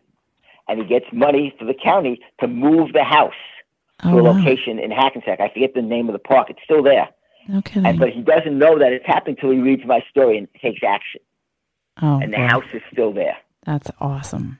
And 0.69 0.81
he 0.81 0.85
gets 0.85 1.05
money 1.13 1.55
for 1.57 1.63
the 1.63 1.73
county 1.73 2.21
to 2.41 2.47
move 2.47 2.91
the 2.91 3.05
house 3.05 3.33
oh, 4.03 4.11
to 4.11 4.17
a 4.19 4.23
wow. 4.23 4.31
location 4.31 4.79
in 4.79 4.91
Hackensack. 4.91 5.39
I 5.39 5.49
forget 5.49 5.73
the 5.73 5.81
name 5.81 6.07
of 6.09 6.13
the 6.13 6.19
park. 6.19 6.49
It's 6.49 6.59
still 6.63 6.83
there. 6.83 7.09
Okay. 7.55 7.81
And, 7.83 7.99
but 7.99 8.09
he 8.09 8.21
doesn't 8.21 8.57
know 8.57 8.77
that 8.77 8.91
it's 8.91 9.05
happening 9.05 9.37
until 9.39 9.51
he 9.51 9.59
reads 9.59 9.85
my 9.85 10.01
story 10.09 10.37
and 10.37 10.47
takes 10.61 10.81
action. 10.83 11.21
Oh, 12.01 12.19
and 12.19 12.33
the 12.33 12.37
boy. 12.37 12.47
house 12.47 12.65
is 12.73 12.81
still 12.91 13.13
there. 13.13 13.37
That's 13.65 13.89
awesome. 13.99 14.59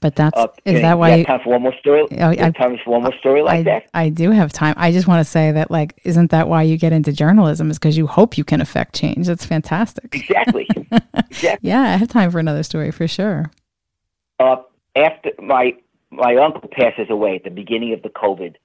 But 0.00 0.14
that's 0.14 0.38
uh, 0.38 0.48
is 0.64 0.80
that 0.80 0.98
why? 0.98 1.16
You 1.16 1.24
time 1.24 1.40
for 1.42 1.50
one 1.50 1.62
more 1.62 1.74
story? 1.80 2.06
Oh, 2.12 2.28
I, 2.28 2.36
time 2.50 2.78
for 2.84 2.90
one 2.90 3.02
more 3.02 3.14
story 3.18 3.42
like 3.42 3.60
I, 3.60 3.62
that. 3.64 3.90
I 3.94 4.08
do 4.10 4.30
have 4.30 4.52
time. 4.52 4.74
I 4.76 4.92
just 4.92 5.08
want 5.08 5.24
to 5.24 5.30
say 5.30 5.50
that, 5.52 5.70
like, 5.70 6.00
isn't 6.04 6.30
that 6.30 6.48
why 6.48 6.62
you 6.62 6.76
get 6.76 6.92
into 6.92 7.12
journalism? 7.12 7.70
Is 7.70 7.78
because 7.78 7.96
you 7.96 8.06
hope 8.06 8.38
you 8.38 8.44
can 8.44 8.60
affect 8.60 8.94
change. 8.94 9.26
That's 9.26 9.44
fantastic. 9.44 10.14
Exactly. 10.14 10.68
exactly. 11.30 11.68
yeah, 11.68 11.80
I 11.80 11.96
have 11.96 12.08
time 12.08 12.30
for 12.30 12.38
another 12.38 12.62
story 12.62 12.90
for 12.90 13.08
sure. 13.08 13.50
Uh, 14.38 14.56
after 14.96 15.30
my 15.40 15.74
my 16.12 16.36
uncle 16.36 16.68
passes 16.70 17.06
away 17.08 17.36
at 17.36 17.44
the 17.44 17.50
beginning 17.50 17.92
of 17.92 18.02
the 18.02 18.10
COVID, 18.10 18.56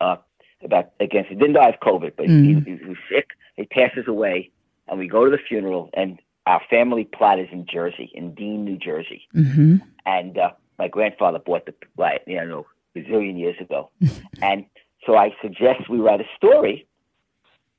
uh, 0.00 0.16
about 0.62 0.90
against 1.00 1.28
he 1.28 1.36
didn't 1.36 1.54
die 1.54 1.68
of 1.68 1.80
COVID, 1.80 2.12
but 2.16 2.26
mm. 2.26 2.66
he, 2.66 2.76
he 2.76 2.84
was 2.84 2.96
sick. 3.10 3.30
He 3.56 3.64
passes 3.64 4.06
away, 4.08 4.50
and 4.88 4.98
we 4.98 5.08
go 5.08 5.24
to 5.24 5.30
the 5.30 5.38
funeral, 5.38 5.90
and 5.94 6.18
our 6.46 6.60
family 6.68 7.04
plot 7.04 7.38
is 7.38 7.48
in 7.52 7.66
Jersey, 7.66 8.10
in 8.14 8.34
Dean, 8.34 8.64
New 8.64 8.76
Jersey, 8.76 9.28
mm-hmm. 9.34 9.76
and 10.04 10.38
uh, 10.38 10.50
my 10.78 10.88
grandfather 10.88 11.38
bought 11.38 11.66
the 11.66 11.74
plot, 11.96 12.20
you 12.26 12.44
know, 12.44 12.66
a 12.96 13.00
zillion 13.00 13.38
years 13.38 13.56
ago, 13.60 13.90
and 14.42 14.66
so 15.06 15.16
I 15.16 15.34
suggest 15.40 15.88
we 15.88 15.98
write 15.98 16.20
a 16.20 16.28
story 16.36 16.86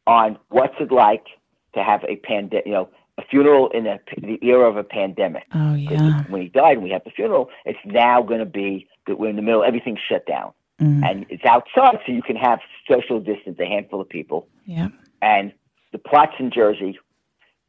on 0.05 0.37
what's 0.49 0.75
it 0.79 0.91
like 0.91 1.25
to 1.73 1.83
have 1.83 2.03
a 2.05 2.15
pandemic, 2.15 2.65
you 2.65 2.71
know, 2.71 2.89
a 3.17 3.23
funeral 3.23 3.69
in 3.69 3.87
a, 3.87 3.99
the 4.17 4.39
era 4.41 4.69
of 4.69 4.77
a 4.77 4.83
pandemic. 4.83 5.43
Oh 5.53 5.73
yeah. 5.73 6.23
When 6.29 6.41
he 6.41 6.49
died, 6.49 6.73
and 6.73 6.83
we 6.83 6.91
have 6.91 7.03
the 7.03 7.11
funeral. 7.11 7.49
It's 7.65 7.79
now 7.83 8.21
going 8.21 8.39
to 8.39 8.45
be 8.45 8.87
that 9.07 9.19
we're 9.19 9.29
in 9.29 9.35
the 9.35 9.41
middle. 9.41 9.63
Everything's 9.63 9.99
shut 10.07 10.25
down, 10.25 10.53
mm. 10.81 11.03
and 11.09 11.25
it's 11.29 11.45
outside, 11.45 11.99
so 12.05 12.11
you 12.11 12.21
can 12.21 12.35
have 12.35 12.59
social 12.89 13.19
distance, 13.19 13.57
a 13.59 13.65
handful 13.65 14.01
of 14.01 14.09
people. 14.09 14.47
Yeah. 14.65 14.89
And 15.21 15.51
the 15.91 15.97
plots 15.97 16.33
in 16.39 16.51
Jersey. 16.51 16.99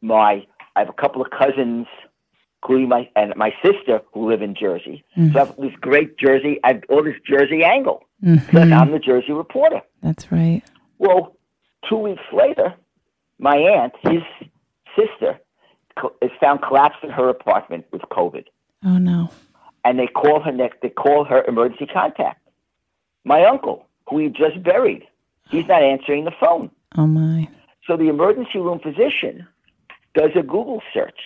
My 0.01 0.47
I 0.77 0.81
have 0.81 0.89
a 0.89 0.93
couple 0.93 1.23
of 1.23 1.31
cousins, 1.31 1.87
including 2.63 2.89
my 2.89 3.09
and 3.17 3.35
my 3.37 3.53
sister 3.65 4.01
who 4.13 4.29
live 4.29 4.43
in 4.43 4.55
Jersey. 4.55 5.05
Mm. 5.17 5.33
So 5.33 5.41
I 5.41 5.45
have 5.45 5.57
this 5.57 5.73
great 5.81 6.19
Jersey. 6.19 6.61
I 6.63 6.75
have 6.75 6.83
all 6.89 7.03
this 7.03 7.17
Jersey 7.27 7.65
angle. 7.65 8.05
Mm-hmm. 8.25 8.73
I'm 8.73 8.93
the 8.93 8.99
Jersey 8.99 9.33
reporter. 9.33 9.81
That's 10.03 10.31
right. 10.31 10.63
Well, 10.99 11.37
two 11.89 11.97
weeks 11.97 12.23
later, 12.33 12.75
my 13.39 13.57
aunt, 13.57 13.95
his 14.03 14.23
sister 14.97 15.39
is 16.23 16.31
found 16.41 16.63
collapsed 16.63 16.99
in 17.03 17.11
her 17.11 17.29
apartment 17.29 17.87
with 17.93 18.03
COVID. 18.03 18.45
Oh 18.85 18.99
no! 18.99 19.31
And 19.85 19.99
they 19.99 20.07
call 20.07 20.41
her 20.41 20.53
next. 20.53 20.81
They 20.83 20.91
call 20.91 21.25
her 21.25 21.45
emergency 21.45 21.87
contact. 21.87 22.41
My 23.25 23.45
uncle, 23.45 23.87
who 24.09 24.17
we 24.17 24.29
just 24.29 24.63
buried, 24.63 25.05
he's 25.51 25.67
not 25.67 25.83
answering 25.83 26.25
the 26.25 26.33
phone. 26.41 26.71
Oh 26.97 27.07
my! 27.07 27.49
So 27.87 27.97
the 27.97 28.09
emergency 28.09 28.59
room 28.59 28.81
physician 28.81 29.47
does 30.15 30.31
a 30.37 30.43
Google 30.43 30.83
search 30.93 31.21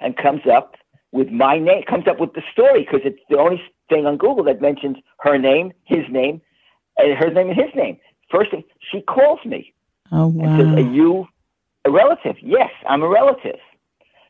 and 0.00 0.16
comes 0.16 0.42
up 0.50 0.76
with 1.12 1.28
my 1.30 1.58
name. 1.58 1.82
Comes 1.88 2.06
up 2.08 2.18
with 2.18 2.32
the 2.34 2.42
story 2.52 2.84
because 2.84 3.00
it's 3.04 3.20
the 3.28 3.38
only 3.38 3.62
thing 3.88 4.06
on 4.06 4.16
Google 4.16 4.44
that 4.44 4.60
mentions 4.60 4.96
her 5.20 5.38
name, 5.38 5.72
his 5.84 6.04
name, 6.10 6.40
and 6.96 7.16
her 7.18 7.30
name 7.30 7.50
and 7.50 7.56
his 7.56 7.74
name. 7.74 7.98
First 8.30 8.50
thing 8.50 8.64
she 8.90 9.02
calls 9.02 9.44
me. 9.44 9.72
Oh 10.12 10.28
wow! 10.28 10.44
And 10.44 10.60
says, 10.60 10.84
"Are 10.84 10.92
you 10.92 11.26
a 11.84 11.90
relative? 11.90 12.36
Yes, 12.40 12.70
I'm 12.88 13.02
a 13.02 13.08
relative. 13.08 13.58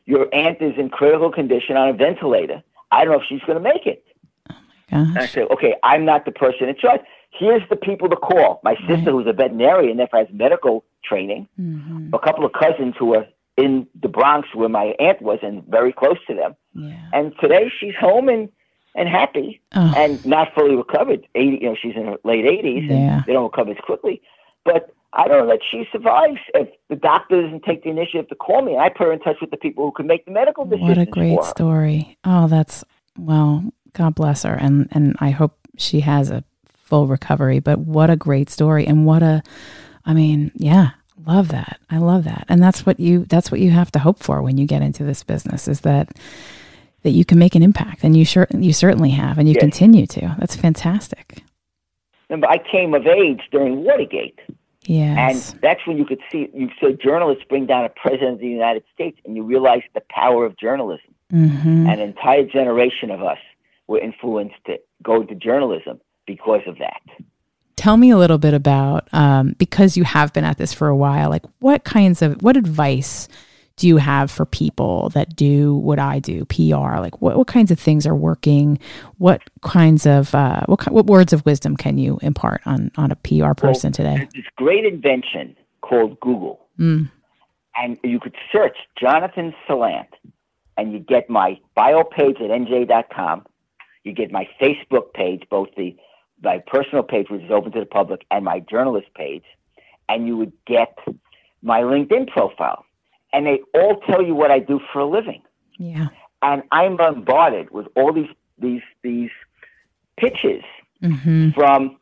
Your 0.05 0.33
aunt 0.33 0.61
is 0.61 0.73
in 0.77 0.89
critical 0.89 1.31
condition 1.31 1.77
on 1.77 1.89
a 1.89 1.93
ventilator. 1.93 2.63
I 2.91 3.03
don't 3.03 3.13
know 3.13 3.19
if 3.19 3.25
she's 3.27 3.41
going 3.41 3.57
to 3.57 3.63
make 3.63 3.85
it. 3.85 4.03
Oh 4.49 4.53
my 4.53 4.55
gosh. 4.57 5.09
And 5.09 5.17
I 5.19 5.25
said, 5.27 5.43
okay, 5.51 5.75
I'm 5.83 6.05
not 6.05 6.25
the 6.25 6.31
person 6.31 6.69
in 6.69 6.75
charge. 6.75 7.01
Here's 7.31 7.67
the 7.69 7.75
people 7.77 8.09
to 8.09 8.15
call. 8.15 8.59
My 8.63 8.75
sister, 8.75 8.93
right. 8.93 9.05
who's 9.05 9.27
a 9.27 9.33
veterinarian, 9.33 9.97
therefore 9.97 10.19
has 10.19 10.27
medical 10.33 10.83
training. 11.03 11.47
Mm-hmm. 11.59 12.13
A 12.13 12.19
couple 12.19 12.45
of 12.45 12.51
cousins 12.51 12.95
who 12.99 13.15
are 13.15 13.25
in 13.57 13.87
the 14.01 14.09
Bronx, 14.09 14.49
where 14.53 14.69
my 14.69 14.95
aunt 14.99 15.21
was, 15.21 15.39
and 15.41 15.63
very 15.65 15.93
close 15.93 16.17
to 16.27 16.35
them. 16.35 16.55
Yeah. 16.73 16.97
And 17.13 17.33
today 17.39 17.71
she's 17.79 17.95
home 17.95 18.29
and 18.29 18.49
and 18.93 19.07
happy 19.07 19.61
oh. 19.73 19.93
and 19.95 20.23
not 20.25 20.53
fully 20.53 20.75
recovered. 20.75 21.25
80, 21.35 21.57
you 21.61 21.69
know, 21.69 21.75
she's 21.81 21.95
in 21.95 22.07
her 22.07 22.17
late 22.25 22.43
80s, 22.43 22.89
yeah. 22.89 22.95
and 22.95 23.25
they 23.25 23.33
don't 23.33 23.43
recover 23.43 23.71
as 23.71 23.77
quickly. 23.85 24.21
But 24.65 24.93
I 25.13 25.27
don't 25.27 25.45
know 25.45 25.53
that 25.53 25.59
she 25.69 25.85
survives 25.91 26.39
if 26.53 26.69
the 26.89 26.95
doctor 26.95 27.41
doesn't 27.41 27.63
take 27.63 27.83
the 27.83 27.89
initiative 27.89 28.29
to 28.29 28.35
call 28.35 28.61
me. 28.61 28.77
I 28.77 28.89
put 28.89 29.07
her 29.07 29.13
in 29.13 29.19
touch 29.19 29.37
with 29.41 29.51
the 29.51 29.57
people 29.57 29.83
who 29.85 29.91
can 29.91 30.07
make 30.07 30.25
the 30.25 30.31
medical 30.31 30.63
decisions. 30.63 30.87
What 30.87 30.97
a 30.97 31.05
great 31.05 31.43
story! 31.43 32.17
Oh, 32.23 32.47
that's 32.47 32.83
well. 33.17 33.63
God 33.93 34.15
bless 34.15 34.43
her, 34.43 34.53
and 34.53 34.87
and 34.91 35.17
I 35.19 35.31
hope 35.31 35.57
she 35.77 35.99
has 36.01 36.29
a 36.29 36.43
full 36.63 37.07
recovery. 37.07 37.59
But 37.59 37.79
what 37.79 38.09
a 38.09 38.15
great 38.15 38.49
story, 38.49 38.87
and 38.87 39.05
what 39.05 39.21
a, 39.21 39.43
I 40.05 40.13
mean, 40.13 40.51
yeah, 40.55 40.91
love 41.25 41.49
that. 41.49 41.81
I 41.89 41.97
love 41.97 42.23
that, 42.23 42.45
and 42.47 42.63
that's 42.63 42.85
what 42.85 42.99
you 42.99 43.25
that's 43.25 43.51
what 43.51 43.59
you 43.59 43.71
have 43.71 43.91
to 43.91 43.99
hope 43.99 44.23
for 44.23 44.41
when 44.41 44.57
you 44.57 44.65
get 44.65 44.81
into 44.81 45.03
this 45.03 45.23
business 45.23 45.67
is 45.67 45.81
that 45.81 46.17
that 47.03 47.11
you 47.11 47.25
can 47.25 47.37
make 47.37 47.55
an 47.55 47.63
impact, 47.63 48.03
and 48.03 48.15
you 48.15 48.23
sure 48.23 48.47
you 48.57 48.71
certainly 48.71 49.09
have, 49.09 49.37
and 49.37 49.49
you 49.49 49.55
yes. 49.55 49.61
continue 49.61 50.07
to. 50.07 50.35
That's 50.39 50.55
fantastic. 50.55 51.43
Remember, 52.29 52.47
I 52.47 52.59
came 52.59 52.93
of 52.93 53.05
age 53.05 53.41
during 53.51 53.83
Watergate. 53.83 54.39
Yes. 54.85 55.51
And 55.53 55.61
that's 55.61 55.85
when 55.85 55.97
you 55.97 56.05
could 56.05 56.21
see, 56.31 56.49
you 56.53 56.69
saw 56.79 56.91
journalists 56.91 57.43
bring 57.47 57.67
down 57.67 57.85
a 57.85 57.89
president 57.89 58.33
of 58.33 58.39
the 58.39 58.47
United 58.47 58.83
States, 58.93 59.19
and 59.25 59.35
you 59.35 59.43
realize 59.43 59.83
the 59.93 60.01
power 60.09 60.45
of 60.45 60.57
journalism. 60.57 61.13
Mm-hmm. 61.31 61.87
An 61.87 61.99
entire 61.99 62.43
generation 62.43 63.11
of 63.11 63.21
us 63.21 63.37
were 63.87 63.99
influenced 63.99 64.55
to 64.65 64.79
go 65.03 65.21
into 65.21 65.35
journalism 65.35 65.99
because 66.25 66.61
of 66.65 66.77
that. 66.79 67.01
Tell 67.75 67.97
me 67.97 68.09
a 68.09 68.17
little 68.17 68.37
bit 68.37 68.53
about, 68.53 69.07
um, 69.13 69.55
because 69.57 69.97
you 69.97 70.03
have 70.03 70.33
been 70.33 70.43
at 70.43 70.57
this 70.57 70.73
for 70.73 70.87
a 70.87 70.95
while, 70.95 71.29
like 71.29 71.45
what 71.59 71.83
kinds 71.83 72.21
of, 72.21 72.41
what 72.41 72.57
advice 72.57 73.27
do 73.81 73.87
you 73.87 73.97
have 73.97 74.29
for 74.29 74.45
people 74.45 75.09
that 75.09 75.35
do 75.35 75.73
what 75.73 75.97
I 75.97 76.19
do, 76.19 76.45
PR? 76.45 76.99
Like 76.99 77.19
what, 77.19 77.35
what 77.35 77.47
kinds 77.47 77.71
of 77.71 77.79
things 77.79 78.05
are 78.05 78.15
working? 78.15 78.77
What 79.17 79.41
kinds 79.63 80.05
of 80.05 80.35
uh, 80.35 80.61
what 80.67 80.87
what 80.91 81.07
words 81.07 81.33
of 81.33 81.43
wisdom 81.47 81.75
can 81.75 81.97
you 81.97 82.19
impart 82.21 82.61
on 82.67 82.91
on 82.95 83.09
a 83.09 83.15
PR 83.15 83.55
person 83.55 83.87
well, 83.87 84.13
today? 84.13 84.27
This 84.35 84.45
great 84.55 84.85
invention 84.85 85.57
called 85.81 86.19
Google, 86.19 86.67
mm. 86.77 87.09
and 87.75 87.97
you 88.03 88.19
could 88.19 88.35
search 88.51 88.77
Jonathan 88.99 89.51
Salant, 89.67 90.09
and 90.77 90.93
you 90.93 90.99
get 90.99 91.27
my 91.27 91.59
bio 91.75 92.03
page 92.03 92.35
at 92.35 92.51
nj.com. 92.51 93.47
You 94.03 94.13
get 94.13 94.31
my 94.31 94.47
Facebook 94.61 95.11
page, 95.15 95.41
both 95.49 95.69
the 95.75 95.95
my 96.43 96.61
personal 96.67 97.01
page, 97.01 97.31
which 97.31 97.41
is 97.41 97.49
open 97.49 97.71
to 97.71 97.79
the 97.79 97.87
public, 97.87 98.21
and 98.29 98.45
my 98.45 98.59
journalist 98.59 99.07
page, 99.15 99.45
and 100.07 100.27
you 100.27 100.37
would 100.37 100.53
get 100.67 100.95
my 101.63 101.81
LinkedIn 101.81 102.27
profile 102.27 102.85
and 103.33 103.45
they 103.45 103.61
all 103.73 103.99
tell 104.01 104.21
you 104.21 104.35
what 104.35 104.51
I 104.51 104.59
do 104.59 104.79
for 104.91 104.99
a 104.99 105.05
living. 105.05 105.41
Yeah. 105.77 106.07
And 106.41 106.63
I'm 106.71 106.97
bombarded 106.97 107.71
with 107.71 107.87
all 107.95 108.13
these 108.13 108.29
these 108.57 108.81
these 109.03 109.29
pitches 110.17 110.63
mm-hmm. 111.01 111.51
from 111.51 111.97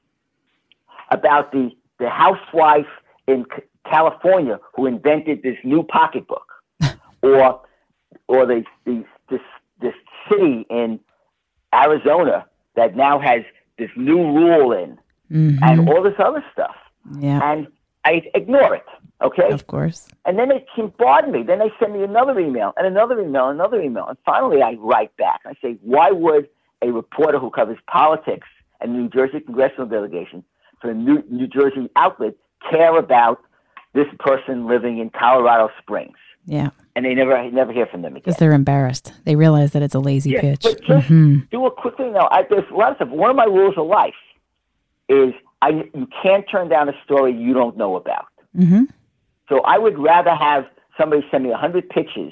about 1.12 1.52
the 1.52 1.72
the 2.00 2.10
housewife 2.10 2.88
in 3.28 3.46
California 3.86 4.60
who 4.76 4.86
invented 4.86 5.44
this 5.44 5.58
new 5.64 5.84
pocketbook, 5.84 6.52
or 7.22 7.62
or 8.28 8.46
the, 8.46 8.64
the 8.86 9.04
this 9.30 9.42
this 9.82 9.94
city 10.30 10.66
in 10.70 11.00
Arizona 11.74 12.46
that 12.76 12.96
now 12.96 13.20
has 13.20 13.44
this 13.78 13.90
new 13.96 14.18
rule 14.18 14.72
in, 14.72 14.98
mm-hmm. 15.32 15.64
and 15.64 15.90
all 15.90 16.02
this 16.02 16.16
other 16.20 16.44
stuff. 16.54 16.76
Yeah. 17.20 17.40
And 17.52 17.68
I 18.06 18.22
ignore 18.34 18.76
it. 18.76 18.86
Okay. 19.22 19.50
Of 19.52 19.68
course. 19.68 20.08
And 20.26 20.40
then 20.40 20.50
they 20.50 20.66
bombard 20.78 21.30
me. 21.30 21.44
Then 21.44 21.60
they 21.60 21.72
send 21.80 21.94
me 21.94 22.04
another 22.04 22.40
email 22.40 22.74
and 22.78 22.88
another 22.88 23.20
email, 23.20 23.50
and 23.50 23.60
another 23.60 23.82
email. 23.82 24.08
And 24.08 24.18
finally, 24.26 24.62
I 24.62 24.74
write 24.80 25.16
back. 25.18 25.42
I 25.46 25.54
say, 25.62 25.78
why 25.82 26.12
would 26.12 26.48
a 26.82 26.92
reporter 26.92 27.40
who 27.40 27.50
covers 27.50 27.78
politics 27.92 28.48
and 28.80 28.94
the 28.94 29.00
New 29.00 29.10
Jersey 29.10 29.42
congressional 29.42 29.88
delegation 29.88 30.44
for 30.82 30.92
a 30.92 30.94
New, 30.94 31.22
New 31.30 31.48
Jersey 31.48 31.90
outlet 31.98 32.36
care 32.70 32.98
about 32.98 33.42
this 33.94 34.08
person 34.20 34.68
living 34.68 35.00
in 35.00 35.10
Colorado 35.10 35.70
Springs? 35.82 36.18
Yeah. 36.46 36.70
And 36.96 37.06
they 37.06 37.14
never 37.14 37.50
never 37.52 37.72
hear 37.72 37.86
from 37.86 38.02
them 38.02 38.14
again. 38.14 38.24
Because 38.24 38.38
they're 38.38 38.54
embarrassed. 38.54 39.14
They 39.26 39.36
realize 39.36 39.72
that 39.72 39.82
it's 39.82 39.96
a 39.96 40.00
lazy 40.00 40.32
yeah, 40.32 40.42
pitch. 40.42 40.62
But 40.64 40.82
just 40.82 41.08
mm-hmm. 41.08 41.40
do 41.52 41.66
a 41.66 41.72
quick 41.72 41.98
thing. 41.98 42.14
Now, 42.14 42.28
I, 42.32 42.44
there's 42.50 42.64
a 42.72 42.76
lot 42.76 42.92
of 42.92 42.96
stuff. 42.96 43.10
One 43.10 43.30
of 43.30 43.36
my 43.36 43.46
rules 43.46 43.76
of 43.78 43.86
life 43.86 44.16
is 45.08 45.34
I 45.62 45.70
you 45.94 46.08
can't 46.24 46.46
turn 46.50 46.70
down 46.70 46.90
a 46.90 46.94
story 47.04 47.34
you 47.34 47.54
don't 47.54 47.78
know 47.78 47.96
about. 47.96 48.26
Mm-hmm. 48.58 48.86
So 49.50 49.62
I 49.62 49.78
would 49.78 49.98
rather 50.00 50.34
have 50.34 50.66
somebody 50.98 51.26
send 51.32 51.44
me 51.44 51.52
a 51.52 51.58
hundred 51.58 51.90
pitches 51.90 52.32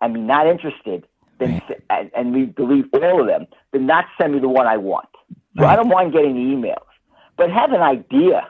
and 0.00 0.14
be 0.14 0.20
not 0.20 0.46
interested 0.46 1.06
than 1.38 1.52
Right. 1.54 1.80
and, 1.90 2.10
and 2.14 2.32
me 2.32 2.44
believe 2.44 2.86
all 2.92 3.20
of 3.20 3.26
them 3.26 3.46
than 3.72 3.86
not 3.86 4.04
send 4.20 4.34
me 4.34 4.40
the 4.40 4.48
one 4.48 4.66
I 4.66 4.76
want. 4.76 5.08
So 5.56 5.64
Right. 5.64 5.72
I 5.72 5.76
don't 5.76 5.88
mind 5.88 6.12
getting 6.12 6.34
the 6.34 6.54
emails, 6.54 6.84
but 7.36 7.50
have 7.50 7.72
an 7.72 7.80
idea 7.82 8.46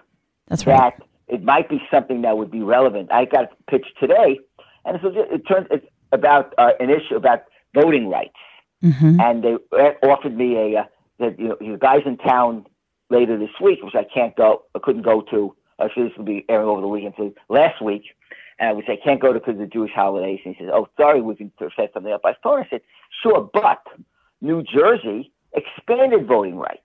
That's 0.48 0.66
right. 0.66 0.94
that 0.98 1.06
it 1.28 1.44
might 1.44 1.68
be 1.68 1.80
something 1.90 2.22
that 2.22 2.36
would 2.36 2.50
be 2.50 2.62
relevant. 2.62 3.12
I 3.12 3.24
got 3.24 3.44
a 3.44 3.70
pitch 3.70 3.86
today, 4.00 4.40
and 4.84 4.98
so 5.00 5.12
it 5.14 5.46
turns 5.46 5.68
it's 5.70 5.86
about 6.12 6.52
uh, 6.58 6.72
an 6.80 6.90
issue 6.90 7.14
about 7.16 7.44
voting 7.74 8.08
rights, 8.08 8.34
Mm-hmm. 8.82 9.20
and 9.20 9.44
they 9.44 9.54
uh, 9.72 9.92
offered 10.08 10.34
me 10.36 10.56
a 10.56 10.80
uh, 10.80 10.84
that 11.18 11.38
you 11.38 11.48
know 11.48 11.56
you 11.60 11.76
guys 11.76 12.00
in 12.06 12.16
town 12.16 12.64
later 13.10 13.38
this 13.38 13.50
week, 13.60 13.80
which 13.82 13.94
I 13.94 14.04
can't 14.04 14.34
go, 14.36 14.62
I 14.74 14.78
couldn't 14.82 15.02
go 15.02 15.20
to. 15.30 15.54
Actually, 15.80 16.08
this 16.08 16.16
will 16.16 16.24
be 16.24 16.44
airing 16.48 16.68
over 16.68 16.80
the 16.80 16.88
weekend. 16.88 17.14
So 17.16 17.32
last 17.48 17.80
week, 17.82 18.04
and 18.58 18.68
I 18.68 18.72
would 18.72 18.84
say 18.86 18.96
can't 19.02 19.20
go 19.20 19.32
to 19.32 19.38
because 19.38 19.54
of 19.54 19.60
the 19.60 19.66
Jewish 19.66 19.92
holidays. 19.92 20.40
And 20.44 20.54
he 20.54 20.62
says, 20.64 20.70
"Oh, 20.72 20.88
sorry, 20.96 21.20
we 21.20 21.34
can 21.34 21.52
set 21.58 21.92
something 21.92 22.12
up 22.12 22.22
by 22.22 22.36
phone." 22.42 22.60
I 22.60 22.68
said, 22.68 22.82
"Sure, 23.22 23.48
but 23.52 23.82
New 24.40 24.62
Jersey 24.62 25.32
expanded 25.52 26.26
voting 26.26 26.56
rights." 26.56 26.82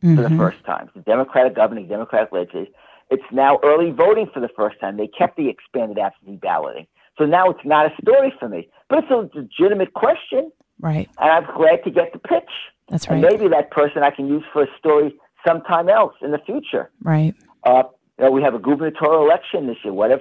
for 0.00 0.22
the 0.22 0.28
Mhm. 0.28 0.36
first 0.36 0.62
time. 0.64 0.88
The 0.94 1.00
Democratic 1.00 1.54
governor, 1.54 1.80
the 1.82 1.88
Democratic 1.88 2.30
legislature. 2.30 2.70
It's 3.10 3.24
now 3.32 3.58
early 3.64 3.90
voting 3.90 4.28
for 4.32 4.38
the 4.38 4.46
first 4.46 4.78
time. 4.78 4.96
They 4.96 5.08
kept 5.08 5.36
the 5.36 5.48
expanded 5.48 5.98
absentee 5.98 6.36
balloting. 6.36 6.86
So 7.18 7.24
now 7.26 7.50
it's 7.50 7.64
not 7.64 7.86
a 7.86 7.92
story 8.00 8.30
for 8.38 8.48
me. 8.48 8.68
But 8.88 8.98
it's 9.02 9.10
a 9.10 9.28
legitimate 9.36 9.94
question, 9.94 10.52
Right. 10.80 11.08
and 11.18 11.30
I'm 11.32 11.52
glad 11.56 11.82
to 11.82 11.90
get 11.90 12.12
the 12.12 12.20
pitch. 12.20 12.48
That's 12.90 13.08
And 13.08 13.20
right. 13.20 13.32
maybe 13.32 13.48
that 13.48 13.72
person 13.72 14.04
I 14.04 14.10
can 14.10 14.28
use 14.28 14.44
for 14.52 14.62
a 14.62 14.68
story 14.78 15.18
sometime 15.44 15.88
else 15.88 16.14
in 16.22 16.30
the 16.30 16.38
future. 16.38 16.90
Right. 17.02 17.34
Uh, 17.64 17.82
you 18.18 18.24
know, 18.24 18.30
we 18.30 18.42
have 18.42 18.54
a 18.54 18.58
gubernatorial 18.58 19.24
election 19.24 19.66
this 19.66 19.76
year. 19.84 19.92
What 19.92 20.10
if 20.10 20.20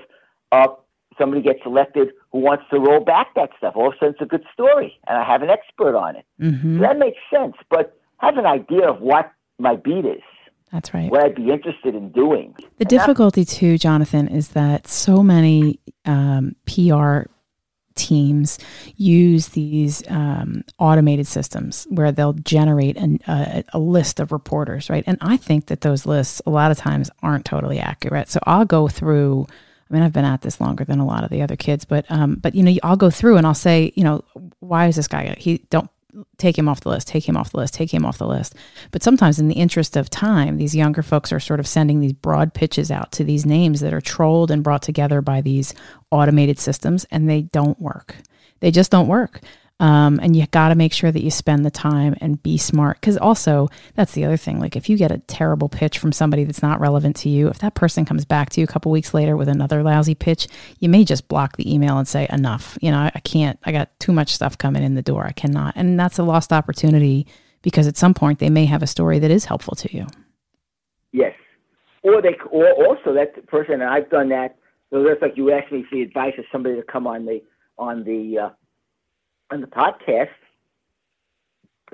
uh, 0.52 0.68
somebody 1.18 1.42
gets 1.42 1.60
elected 1.66 2.10
who 2.32 2.40
wants 2.40 2.66
to 2.72 2.80
roll 2.80 3.00
back 3.00 3.34
that 3.36 3.50
stuff? 3.58 3.74
All 3.76 3.88
of 3.88 3.94
a 3.94 3.98
sudden, 3.98 4.14
it's 4.14 4.22
a 4.22 4.26
good 4.26 4.46
story, 4.54 5.00
and 5.08 5.18
I 5.18 5.24
have 5.24 5.42
an 5.42 5.50
expert 5.50 5.96
on 5.96 6.16
it. 6.16 6.26
Mm-hmm. 6.40 6.78
So 6.78 6.82
that 6.82 6.98
makes 6.98 7.18
sense. 7.34 7.56
But 7.70 8.00
have 8.20 8.38
an 8.38 8.46
idea 8.46 8.90
of 8.90 9.02
what 9.02 9.32
my 9.60 9.76
beat 9.76 10.06
is 10.06 10.22
That's 10.72 10.94
right. 10.94 11.10
what 11.10 11.24
I'd 11.24 11.36
be 11.36 11.52
interested 11.52 11.96
in 11.96 12.12
doing. 12.12 12.54
The 12.58 12.66
And 12.82 12.90
difficulty 12.90 13.46
too, 13.46 13.78
Jonathan, 13.78 14.28
is 14.28 14.50
that 14.50 14.88
so 14.88 15.24
many 15.24 15.80
um, 16.06 16.56
PR 16.66 17.24
teams 17.98 18.58
use 18.96 19.50
these 19.50 20.04
um, 20.10 20.64
automated 20.80 21.28
systems 21.28 21.88
where 21.90 22.12
they'll 22.12 22.34
generate 22.34 22.98
an, 22.98 23.20
a, 23.28 23.64
a 23.74 23.80
list 23.80 24.20
of 24.20 24.32
reporters, 24.32 24.90
right? 24.90 25.04
And 25.08 25.18
I 25.22 25.38
think 25.38 25.68
that 25.68 25.82
those 25.82 26.06
lists 26.06 26.42
a 26.46 26.50
lot 26.50 26.72
of 26.72 26.78
times 26.78 27.10
aren't 27.22 27.46
totally 27.46 27.80
accurate. 27.80 28.30
So 28.30 28.40
I'll 28.44 28.66
go 28.66 28.88
through. 28.88 29.48
I 29.90 29.94
mean, 29.94 30.04
I've 30.04 30.14
been 30.14 30.26
at 30.26 30.42
this 30.42 30.60
longer 30.60 30.84
than 30.84 31.00
a 31.00 31.06
lot 31.06 31.24
of 31.24 31.30
the 31.30 31.42
other 31.42 31.56
kids, 31.56 31.86
but 31.86 32.06
um, 32.10 32.36
but 32.36 32.56
you 32.56 32.64
know, 32.64 32.74
I'll 32.84 32.98
go 32.98 33.10
through 33.10 33.38
and 33.38 33.48
I'll 33.48 33.54
say, 33.54 33.94
you 33.96 34.04
know, 34.04 34.24
why 34.60 34.88
is 34.88 34.98
this 34.98 35.08
guy? 35.08 35.34
He 35.38 35.60
don't 35.70 35.90
take 36.38 36.58
him 36.58 36.68
off 36.68 36.82
the 36.82 36.90
list, 36.90 37.08
take 37.08 37.28
him 37.28 37.38
off 37.38 37.52
the 37.52 37.58
list, 37.58 37.74
take 37.74 37.94
him 37.94 38.06
off 38.06 38.18
the 38.18 38.28
list. 38.28 38.56
But 38.92 39.04
sometimes, 39.04 39.40
in 39.40 39.48
the 39.48 39.56
interest 39.56 39.96
of 39.96 40.10
time, 40.10 40.58
these 40.58 40.76
younger 40.76 41.04
folks 41.04 41.32
are 41.32 41.40
sort 41.40 41.60
of 41.60 41.68
sending 41.68 42.00
these 42.00 42.14
broad 42.14 42.54
pitches 42.54 42.92
out 42.92 43.12
to 43.14 43.24
these 43.24 43.46
names 43.46 43.82
that 43.82 43.94
are 43.94 44.02
trolled 44.02 44.52
and 44.52 44.64
brought 44.64 44.82
together 44.82 45.22
by 45.22 45.42
these 45.42 45.74
automated 46.12 46.60
systems, 46.60 47.06
and 47.12 47.30
they 47.30 47.43
don't 47.43 47.80
work. 47.80 48.15
They 48.60 48.72
just 48.72 48.91
don't 48.91 49.08
work. 49.08 49.41
Um, 49.80 50.20
and 50.24 50.36
you 50.36 50.48
got 50.48 50.70
to 50.70 50.76
make 50.76 50.91
sure 50.91 51.12
that 51.12 51.22
you 51.22 51.30
spend 51.30 51.63
the 51.63 51.70
time 51.70 52.15
and 52.20 52.41
be 52.41 52.58
smart. 52.58 53.00
Because 53.00 53.15
also, 53.15 53.70
that's 53.93 54.13
the 54.13 54.26
other 54.26 54.38
thing. 54.38 54.60
Like, 54.60 54.76
if 54.76 54.89
you 54.89 54.98
get 54.98 55.12
a 55.12 55.20
terrible 55.20 55.70
pitch 55.70 56.00
from 56.00 56.12
somebody 56.12 56.43
that's 56.46 56.63
not 56.63 56.80
relevant 56.80 57.15
to 57.17 57.30
you, 57.30 57.48
if 57.48 57.60
that 57.60 57.76
person 57.76 58.04
comes 58.04 58.26
back 58.26 58.50
to 58.52 58.62
you 58.62 58.63
a 58.63 58.67
couple 58.67 58.91
weeks 58.91 59.13
later 59.13 59.38
with 59.38 59.48
another 59.48 59.84
lousy 59.84 60.15
pitch, 60.15 60.48
you 60.80 60.89
may 60.89 61.04
just 61.04 61.28
block 61.28 61.58
the 61.58 61.72
email 61.72 62.00
and 62.00 62.08
say, 62.08 62.28
enough. 62.32 62.78
You 62.82 62.89
know, 62.89 62.98
I, 62.98 63.12
I 63.13 63.20
can't, 63.20 63.60
I 63.65 63.72
got 63.72 64.00
too 64.00 64.12
much 64.12 64.34
stuff 64.34 64.58
coming 64.58 64.84
in 64.84 64.96
the 64.96 65.04
door. 65.04 65.28
I 65.28 65.32
cannot. 65.32 65.74
And 65.76 66.00
that's 66.00 66.17
a 66.17 66.24
lost 66.24 66.52
opportunity 66.52 67.28
because 67.62 67.86
at 67.86 67.98
some 67.98 68.15
point 68.15 68.39
they 68.39 68.50
may 68.50 68.65
have 68.65 68.82
a 68.82 68.88
story 68.88 69.20
that 69.20 69.30
is 69.30 69.46
helpful 69.46 69.76
to 69.76 69.96
you. 69.96 70.08
Yes. 71.12 71.36
Or 72.02 72.20
they, 72.20 72.36
or 72.50 72.72
also 72.84 73.13
that 73.13 73.46
person, 73.46 73.76
and 73.76 73.84
I've 73.84 74.10
done 74.10 74.30
that. 74.30 74.58
So 74.91 75.04
that's 75.04 75.21
like 75.21 75.36
you 75.36 75.52
asked 75.52 75.71
me 75.71 75.84
for 75.89 75.95
the 75.95 76.02
advice 76.04 76.34
of 76.38 76.45
somebody 76.52 76.76
to 76.76 76.84
come 76.84 77.08
on 77.08 77.26
the 77.26 77.41
on 77.78 78.04
the 78.04 78.39
uh, 78.39 78.50
on 79.52 79.62
the 79.62 79.67
podcast. 79.67 80.30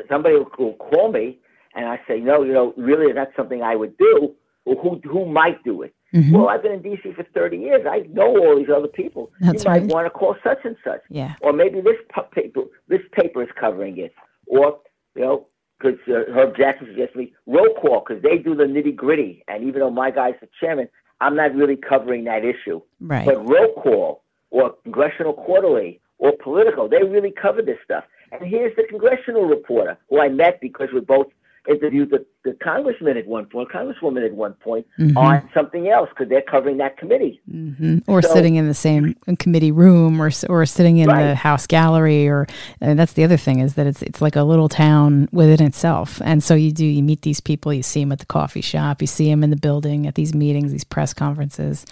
Somebody 0.09 0.35
will, 0.35 0.49
will 0.57 0.73
call 0.73 1.11
me, 1.11 1.39
and 1.75 1.85
I 1.85 1.99
say, 2.07 2.19
no, 2.19 2.43
you 2.43 2.53
know, 2.53 2.73
really, 2.77 3.11
that's 3.13 3.35
something 3.35 3.61
I 3.61 3.75
would 3.75 3.97
do. 3.97 4.35
Or 4.65 4.75
who 4.75 5.01
who 5.07 5.25
might 5.25 5.63
do 5.63 5.81
it? 5.81 5.93
Mhm. 6.13 6.31
Well, 6.31 6.47
I've 6.47 6.61
been 6.61 6.71
in 6.73 6.81
D.C. 6.83 7.13
for 7.13 7.23
30 7.23 7.57
years. 7.57 7.85
I 7.89 8.01
know 8.11 8.37
all 8.37 8.55
these 8.55 8.69
other 8.69 8.87
people. 8.87 9.31
That's 9.41 9.63
you 9.63 9.69
might 9.69 9.81
right. 9.81 9.89
want 9.91 10.05
to 10.05 10.09
call 10.11 10.35
such 10.43 10.59
and 10.63 10.75
such. 10.83 11.01
Yeah. 11.09 11.33
or 11.41 11.51
maybe 11.53 11.81
this 11.81 11.97
paper 12.31 12.61
this 12.87 13.01
paper 13.11 13.41
is 13.41 13.49
covering 13.59 13.97
it, 13.97 14.13
or 14.47 14.79
you 15.15 15.21
know, 15.23 15.47
because 15.77 15.99
uh, 16.07 16.31
Herb 16.31 16.55
Jackson 16.55 16.87
suggested 16.87 17.17
me 17.17 17.33
roll 17.45 17.73
call 17.73 18.03
because 18.07 18.21
they 18.23 18.37
do 18.37 18.55
the 18.55 18.63
nitty 18.63 18.95
gritty, 18.95 19.43
and 19.47 19.63
even 19.63 19.79
though 19.81 19.89
my 19.89 20.11
guy's 20.11 20.35
the 20.39 20.47
chairman, 20.59 20.87
I'm 21.23 21.35
not 21.35 21.55
really 21.55 21.77
covering 21.77 22.25
that 22.25 22.43
issue. 22.43 22.81
Right. 22.99 23.25
But 23.25 23.47
roll 23.47 23.73
call 23.73 24.23
or 24.49 24.75
Congressional 24.83 25.33
Quarterly 25.33 26.01
or 26.17 26.33
Politico, 26.43 26.87
they 26.87 27.03
really 27.03 27.31
cover 27.31 27.61
this 27.61 27.77
stuff. 27.83 28.03
And 28.31 28.45
here's 28.45 28.75
the 28.75 28.83
congressional 28.89 29.45
reporter 29.45 29.97
who 30.09 30.19
I 30.19 30.27
met 30.27 30.59
because 30.59 30.89
we're 30.91 31.01
both 31.01 31.27
interviewed 31.69 32.09
the, 32.09 32.25
the 32.43 32.57
congressman 32.61 33.15
at 33.15 33.25
one 33.25 33.45
point, 33.45 33.69
congresswoman 33.69 34.25
at 34.25 34.33
one 34.33 34.53
point 34.55 34.85
Mhm. 34.99 35.15
on 35.15 35.49
something 35.53 35.87
else 35.87 36.09
because 36.09 36.27
they're 36.27 36.41
covering 36.41 36.77
that 36.77 36.97
committee. 36.97 37.39
hmm 37.49 37.99
Or 38.07 38.21
So- 38.21 38.33
sitting 38.33 38.55
in 38.55 38.67
the 38.67 38.73
same 38.73 39.15
committee 39.39 39.71
room, 39.71 40.21
or 40.21 40.29
or 40.49 40.65
sitting 40.65 40.97
in 40.97 41.07
the 41.07 41.35
house 41.35 41.65
gallery, 41.67 42.27
or 42.27 42.47
and 42.81 42.99
that's 42.99 43.13
the 43.13 43.23
other 43.23 43.37
thing 43.37 43.59
is 43.59 43.75
that 43.75 43.87
it's 43.87 44.01
it's 44.01 44.21
like 44.21 44.35
a 44.35 44.43
little 44.43 44.67
town 44.67 45.29
within 45.31 45.65
itself. 45.65 46.21
And 46.25 46.43
so 46.43 46.53
you 46.53 46.71
do 46.71 46.85
you 46.85 47.01
meet 47.01 47.21
these 47.21 47.39
people, 47.39 47.71
you 47.73 47.83
see 47.83 48.01
them 48.01 48.11
at 48.11 48.19
the 48.19 48.25
coffee 48.25 48.61
shop, 48.61 48.99
you 49.01 49.07
see 49.07 49.29
them 49.29 49.43
in 49.43 49.49
the 49.49 49.55
building 49.55 50.05
at 50.05 50.15
these 50.15 50.33
meetings, 50.35 50.71
these 50.71 50.83
press 50.83 51.13
conferences, 51.13 51.85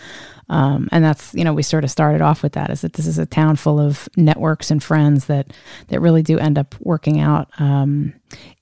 um, 0.50 0.90
and 0.92 1.04
that's 1.04 1.34
you 1.34 1.46
know 1.46 1.54
we 1.54 1.64
sort 1.64 1.84
of 1.86 1.92
started 1.92 2.22
off 2.22 2.44
with 2.44 2.52
that 2.54 2.70
is 2.70 2.82
that 2.82 2.94
this 2.94 3.08
is 3.08 3.18
a 3.18 3.26
town 3.26 3.56
full 3.56 3.80
of 3.80 4.10
networks 4.18 4.70
and 4.70 4.84
friends 4.84 5.26
that 5.28 5.48
that 5.88 6.02
really 6.02 6.22
do 6.22 6.38
end 6.40 6.58
up 6.58 6.76
working 6.82 7.22
out. 7.22 7.48
Um, 7.58 8.14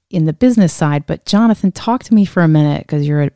in 0.09 0.25
the 0.25 0.33
business 0.33 0.73
side, 0.73 1.05
but 1.05 1.25
Jonathan, 1.25 1.71
talk 1.71 2.03
to 2.05 2.13
me 2.13 2.25
for 2.25 2.41
a 2.43 2.47
minute 2.47 2.81
because 2.81 3.07
you're 3.07 3.23
a 3.23 3.31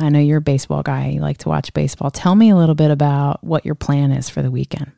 I 0.00 0.10
know 0.10 0.20
you're 0.20 0.38
a 0.38 0.40
baseball 0.42 0.84
guy. 0.84 1.08
You 1.08 1.20
like 1.20 1.38
to 1.38 1.48
watch 1.48 1.72
baseball. 1.74 2.10
Tell 2.12 2.36
me 2.36 2.50
a 2.50 2.56
little 2.56 2.76
bit 2.76 2.92
about 2.92 3.42
what 3.42 3.64
your 3.66 3.74
plan 3.74 4.12
is 4.12 4.28
for 4.28 4.42
the 4.42 4.50
weekend. 4.50 4.92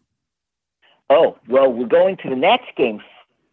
Oh, 1.09 1.39
well, 1.49 1.73
we're 1.73 1.87
going 1.87 2.17
to 2.19 2.29
the 2.29 2.37
Nats 2.37 2.65
game 2.77 3.01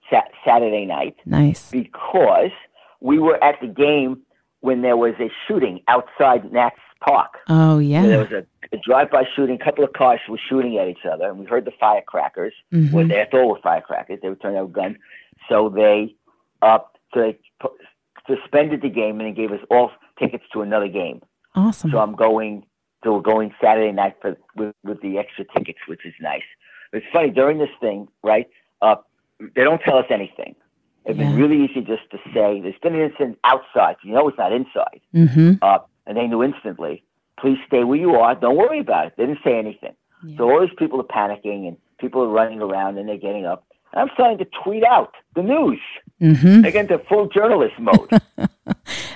sa- 0.09 0.21
Saturday 0.45 0.85
night. 0.85 1.15
Nice. 1.25 1.71
because 1.71 2.51
we 2.99 3.17
were 3.19 3.41
at 3.43 3.59
the 3.61 3.67
game 3.67 4.21
when 4.59 4.81
there 4.81 4.97
was 4.97 5.13
a 5.19 5.29
shooting 5.47 5.81
outside 5.87 6.51
Nats 6.51 6.75
Park. 6.99 7.35
Oh 7.47 7.77
yeah. 7.79 8.01
There 8.05 8.19
was 8.19 8.31
a, 8.31 8.45
a 8.73 8.77
drive-by 8.83 9.23
shooting. 9.35 9.57
A 9.61 9.63
couple 9.63 9.83
of 9.83 9.93
cars 9.93 10.19
were 10.27 10.39
shooting 10.49 10.77
at 10.79 10.87
each 10.89 11.05
other, 11.09 11.29
and 11.29 11.37
we 11.39 11.45
heard 11.45 11.63
the 11.65 11.71
firecrackers. 11.79 12.53
Mhm. 12.73 12.91
Well, 12.91 13.07
they 13.07 13.25
thought 13.31 13.47
were 13.47 13.59
firecrackers. 13.61 14.19
They 14.21 14.29
were 14.29 14.35
turning 14.35 14.57
out 14.57 14.73
guns. 14.73 14.97
So 15.47 15.69
they, 15.69 16.15
uh, 16.61 16.79
so 17.13 17.21
they 17.21 17.37
suspended 18.29 18.81
the 18.81 18.89
game 18.89 19.19
and 19.19 19.29
they 19.29 19.31
gave 19.35 19.51
us 19.51 19.59
all 19.69 19.91
tickets 20.19 20.43
to 20.53 20.61
another 20.61 20.87
game. 20.87 21.21
Awesome. 21.55 21.91
So 21.91 21.99
I'm 21.99 22.15
going. 22.15 22.65
So 23.03 23.13
we're 23.13 23.21
going 23.21 23.53
Saturday 23.61 23.91
night 23.91 24.15
for 24.21 24.37
with, 24.55 24.73
with 24.83 25.01
the 25.01 25.17
extra 25.17 25.45
tickets, 25.55 25.79
which 25.87 26.05
is 26.05 26.13
nice. 26.19 26.41
It's 26.93 27.05
funny 27.13 27.29
during 27.29 27.57
this 27.59 27.69
thing, 27.79 28.07
right? 28.23 28.47
Uh, 28.81 28.95
they 29.55 29.63
don't 29.63 29.81
tell 29.81 29.97
us 29.97 30.05
anything. 30.09 30.55
It's 31.05 31.17
been 31.17 31.31
Yeah. 31.31 31.37
really 31.37 31.63
easy 31.63 31.81
just 31.81 32.09
to 32.11 32.17
say 32.33 32.59
there's 32.59 32.77
been 32.81 32.95
an 32.95 33.01
incident 33.01 33.39
outside. 33.43 33.95
You 34.03 34.13
know 34.13 34.27
it's 34.27 34.37
not 34.37 34.51
inside. 34.51 34.99
Mm-hmm. 35.13 35.53
Uh, 35.61 35.79
and 36.05 36.17
they 36.17 36.27
knew 36.27 36.43
instantly. 36.43 37.03
Please 37.39 37.59
stay 37.67 37.83
where 37.83 37.97
you 37.99 38.15
are. 38.15 38.33
Don't 38.35 38.57
worry 38.57 38.79
about 38.79 39.07
it. 39.07 39.13
They 39.15 39.25
didn't 39.27 39.43
say 39.43 39.57
anything. 39.57 39.93
So 40.37 40.49
all 40.49 40.59
these 40.61 40.71
people 40.77 40.99
are 40.99 41.03
panicking 41.03 41.67
and 41.67 41.77
people 41.99 42.23
are 42.23 42.27
running 42.27 42.61
around 42.61 42.97
and 42.97 43.07
they're 43.07 43.17
getting 43.17 43.45
up. 43.45 43.65
I'm 43.97 44.09
starting 44.13 44.37
to 44.39 44.45
tweet 44.63 44.83
out 44.83 45.13
the 45.35 45.43
news. 45.43 45.79
Mm-hmm. 46.21 46.65
I 46.65 46.71
get 46.71 46.89
into 46.91 47.03
full 47.07 47.27
journalist 47.27 47.75
mode. 47.79 48.09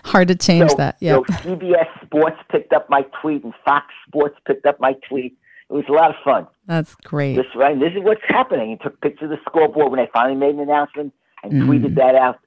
Hard 0.06 0.28
to 0.28 0.36
change 0.36 0.70
so, 0.72 0.78
that. 0.78 0.98
Yeah. 1.00 1.14
So 1.14 1.24
CBS 1.24 1.88
Sports 2.06 2.38
picked 2.52 2.74
up 2.74 2.90
my 2.90 3.04
tweet 3.22 3.44
and 3.44 3.54
Fox 3.66 3.88
Sports 4.08 4.38
picked 4.46 4.66
up 4.66 4.80
my 4.80 4.94
tweet. 5.08 5.38
It 5.70 5.74
was 5.74 5.86
a 5.88 5.94
lot 5.94 6.10
of 6.10 6.16
fun. 6.24 6.48
That's 6.68 6.96
great. 6.96 7.36
This 7.36 7.46
right, 7.56 7.80
this 7.80 7.94
is 7.94 8.00
what's 8.04 8.22
happening. 8.28 8.72
He 8.72 8.76
took 8.78 9.00
pictures 9.02 9.32
of 9.32 9.38
the 9.38 9.40
scoreboard 9.48 9.92
when 9.92 10.00
they 10.00 10.10
finally 10.12 10.36
made 10.36 10.56
an 10.56 10.60
announcement 10.62 11.14
and 11.44 11.54
Mhm. 11.54 11.68
tweeted 11.68 11.96
that 11.96 12.16
out 12.16 12.40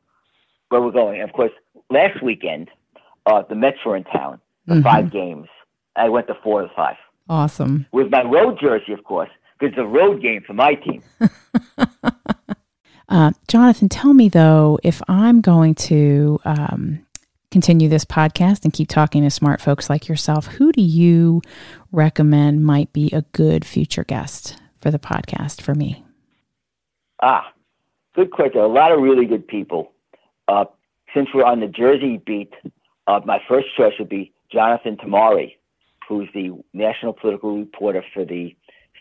where 0.69 0.83
we're 0.83 0.91
going. 0.93 1.21
And 1.21 1.29
of 1.29 1.35
course, 1.35 1.53
last 1.91 2.23
weekend, 2.23 2.71
uh, 3.27 3.43
the 3.49 3.55
Mets 3.55 3.79
were 3.85 3.97
in 3.97 4.05
town 4.05 4.41
for 4.69 4.75
Mhm. 4.75 4.83
five 4.83 5.11
games. 5.11 5.49
I 5.97 6.09
went 6.11 6.27
to 6.27 6.35
four 6.43 6.63
of 6.63 6.69
the 6.69 6.75
five 6.75 6.97
Awesome. 7.29 7.87
with 7.93 8.11
my 8.11 8.23
road 8.23 8.59
jersey, 8.61 8.93
of 8.93 9.05
course, 9.05 9.31
because 9.59 9.73
it's 9.73 9.81
a 9.81 9.87
road 9.87 10.21
game 10.21 10.43
for 10.47 10.53
my 10.53 10.75
team. 10.75 11.03
Uh, 13.09 13.33
Jonathan, 13.49 13.89
tell 13.89 14.15
me 14.15 14.29
though, 14.29 14.79
if 14.83 15.03
I'm 15.09 15.41
going 15.41 15.75
to 15.77 16.41
um, 16.45 17.05
continue 17.51 17.89
this 17.89 18.05
podcast 18.05 18.65
and 18.65 18.73
keep 18.73 18.89
talking 18.89 19.23
to 19.23 19.31
smart 19.31 19.61
folks 19.61 19.91
like 19.91 20.09
yourself, 20.09 20.47
who 20.47 20.73
do 20.73 20.83
you 20.83 21.43
recommend 21.93 22.65
might 22.65 22.93
be 22.93 23.11
a 23.13 23.23
good 23.33 23.65
future 23.65 24.05
guest 24.05 24.57
for 24.81 24.91
the 24.91 24.99
podcast 24.99 25.61
for 25.61 25.75
me? 25.75 26.05
Ah, 27.23 27.53
good 28.15 28.31
question. 28.31 28.61
A 28.61 28.67
lot 28.67 28.93
of 28.93 29.01
really 29.01 29.27
good 29.27 29.47
people. 29.47 29.93
Uh, 30.49 30.65
since 31.15 31.29
we're 31.33 31.45
on 31.45 31.61
the 31.61 31.69
Jersey 31.69 32.21
beat, 32.27 32.53
uh, 33.07 33.21
my 33.25 33.41
first 33.49 33.69
choice 33.77 33.93
would 33.99 34.09
be 34.09 34.33
Jonathan 34.53 34.97
Tamari, 34.97 35.57
who's 36.09 36.29
the 36.35 36.51
national 36.73 37.13
political 37.13 37.59
reporter 37.59 38.05
for 38.13 38.25
the 38.25 38.55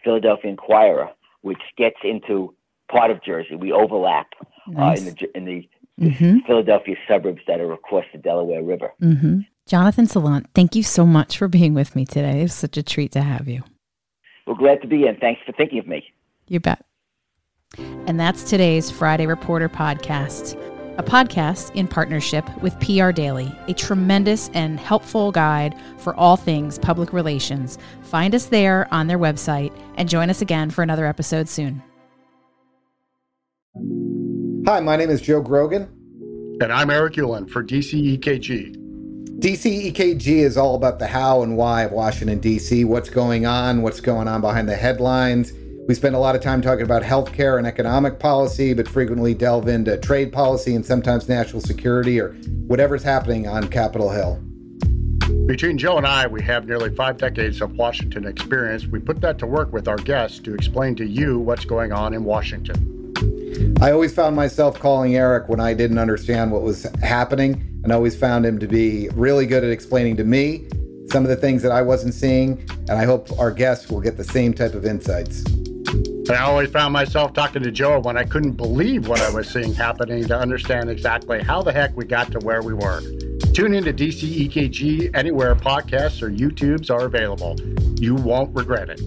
Philadelphia 0.04 0.52
Inquirer, 0.52 1.10
which 1.42 1.62
gets 1.78 1.98
into 2.04 2.54
part 2.90 3.12
of 3.12 3.24
Jersey. 3.24 3.56
We 3.56 3.72
overlap 3.72 4.28
nice. 4.68 5.06
uh, 5.06 5.10
in 5.10 5.16
the 5.16 5.30
in 5.36 5.46
the 5.46 5.70
mm-hmm. 6.10 6.38
Philadelphia 6.48 6.96
suburbs 7.08 7.42
that 7.48 7.60
are 7.60 7.74
across 7.74 8.06
the 8.12 8.18
Delaware 8.18 8.64
River. 8.64 8.94
Mm-hmm. 9.02 9.42
Jonathan 9.68 10.06
Salant, 10.06 10.46
thank 10.54 10.76
you 10.76 10.84
so 10.84 11.06
much 11.06 11.38
for 11.38 11.48
being 11.48 11.74
with 11.74 11.96
me 11.96 12.06
today. 12.06 12.42
It's 12.42 12.54
such 12.54 12.78
a 12.78 12.84
treat 12.84 13.12
to 13.14 13.22
have 13.22 13.48
you. 13.48 13.64
We're 14.46 14.56
glad 14.56 14.82
to 14.82 14.88
be 14.88 15.08
in. 15.08 15.18
Thanks 15.18 15.42
for 15.46 15.54
thinking 15.54 15.80
of 15.80 15.88
me. 15.88 16.04
You 16.48 16.60
bet. 16.60 16.84
And 17.78 18.20
that's 18.20 18.44
today's 18.44 18.92
Friday 18.92 19.26
Reporter 19.26 19.70
podcast 19.70 20.60
a 20.98 21.04
podcast 21.04 21.74
in 21.76 21.88
partnership 21.88 22.48
with 22.62 22.80
PR 22.80 23.12
Daily, 23.12 23.52
a 23.68 23.74
tremendous 23.74 24.50
and 24.54 24.80
helpful 24.80 25.32
guide 25.32 25.76
for 25.98 26.16
all 26.16 26.38
things 26.38 26.78
public 26.78 27.14
relations. 27.14 27.80
Find 28.04 28.36
us 28.36 28.46
there 28.46 28.88
on 28.94 29.08
their 29.08 29.18
website 29.18 29.74
and 29.96 30.08
join 30.08 30.30
us 30.30 30.42
again 30.42 30.70
for 30.70 30.84
another 30.84 31.08
episode 31.08 31.50
soon. 31.50 31.82
Hi, 34.66 34.80
my 34.80 34.96
name 34.96 35.10
is 35.10 35.22
Joe 35.22 35.42
Grogan. 35.42 35.84
And 36.62 36.72
I'm 36.72 36.90
Eric 36.90 37.16
Ueland 37.16 37.50
for 37.50 37.64
DCEKG. 37.64 38.76
DCEKG 39.40 40.28
is 40.28 40.58
all 40.58 40.76
about 40.76 41.00
the 41.00 41.08
how 41.08 41.42
and 41.42 41.58
why 41.58 41.84
of 41.84 41.92
Washington, 41.92 42.40
D.C., 42.40 42.86
what's 42.86 43.10
going 43.10 43.46
on, 43.46 43.82
what's 43.82 44.00
going 44.00 44.28
on 44.28 44.42
behind 44.42 44.70
the 44.70 44.76
headlines 44.76 45.52
we 45.88 45.96
spend 45.96 46.16
a 46.16 46.20
lot 46.20 46.34
of 46.34 46.42
time 46.42 46.62
talking 46.62 46.86
about 46.86 47.04
healthcare 47.04 47.58
and 47.58 47.68
economic 47.68 48.18
policy, 48.18 48.74
but 48.74 48.88
frequently 48.88 49.34
delve 49.34 49.68
into 49.68 49.98
trade 49.98 50.32
policy 50.32 50.76
and 50.76 50.86
sometimes 50.86 51.28
national 51.28 51.62
security 51.62 52.22
or 52.22 52.30
whatever's 52.68 53.04
happening 53.04 53.48
on 53.48 53.68
Capitol 53.68 54.10
Hill. 54.10 54.42
Between 55.46 55.78
Joe 55.78 55.98
and 55.98 56.08
I, 56.08 56.26
we 56.26 56.42
have 56.44 56.68
nearly 56.68 56.96
five 56.96 57.18
decades 57.18 57.62
of 57.62 57.76
Washington 57.76 58.26
experience. 58.26 58.88
We 58.88 59.00
put 59.00 59.20
that 59.22 59.38
to 59.40 59.46
work 59.46 59.74
with 59.74 59.90
our 59.90 59.98
guests 59.98 60.40
to 60.40 60.54
explain 60.54 60.96
to 60.96 61.06
you 61.06 61.38
what's 61.40 61.66
going 61.66 61.92
on 61.92 62.14
in 62.14 62.24
Washington. 62.24 62.93
I 63.82 63.92
always 63.92 64.14
found 64.14 64.36
myself 64.36 64.80
calling 64.80 65.16
Eric 65.16 65.50
when 65.50 65.60
I 65.60 65.74
didn't 65.74 65.98
understand 65.98 66.52
what 66.52 66.62
was 66.62 66.84
happening, 67.02 67.70
and 67.84 67.92
always 67.92 68.16
found 68.16 68.46
him 68.46 68.60
to 68.60 68.68
be 68.68 69.10
really 69.10 69.46
good 69.46 69.64
at 69.64 69.70
explaining 69.70 70.18
to 70.18 70.24
me 70.24 70.68
some 71.10 71.24
of 71.24 71.30
the 71.30 71.36
things 71.36 71.62
that 71.62 71.72
I 71.72 71.82
wasn't 71.82 72.14
seeing, 72.14 72.66
and 72.88 72.92
I 72.92 73.06
hope 73.06 73.28
our 73.38 73.52
guests 73.52 73.90
will 73.90 74.02
get 74.02 74.18
the 74.18 74.24
same 74.24 74.54
type 74.54 74.74
of 74.74 74.86
insights. 74.86 75.44
I 76.30 76.38
always 76.38 76.70
found 76.70 76.94
myself 76.94 77.34
talking 77.34 77.62
to 77.64 77.72
Joe 77.72 78.00
when 78.00 78.18
I 78.18 78.24
couldn't 78.24 78.54
believe 78.54 79.10
what 79.10 79.20
I 79.20 79.30
was 79.30 79.50
seeing 79.50 79.74
happening 79.74 80.26
to 80.28 80.38
understand 80.38 80.90
exactly 80.90 81.44
how 81.44 81.62
the 81.62 81.74
heck 81.74 81.96
we 81.98 82.06
got 82.06 82.32
to 82.32 82.40
where 82.40 82.62
we 82.62 82.74
were. 82.74 83.02
Tune 83.54 83.74
in 83.74 83.84
to 83.84 83.94
DC 83.94 84.48
EKG 84.48 85.14
anywhere 85.14 85.54
podcasts 85.54 86.22
or 86.22 86.32
YouTubes 86.32 86.90
are 86.90 87.06
available. 87.06 87.60
You 88.00 88.16
won't 88.16 88.56
regret 88.56 88.90
it. 88.90 89.02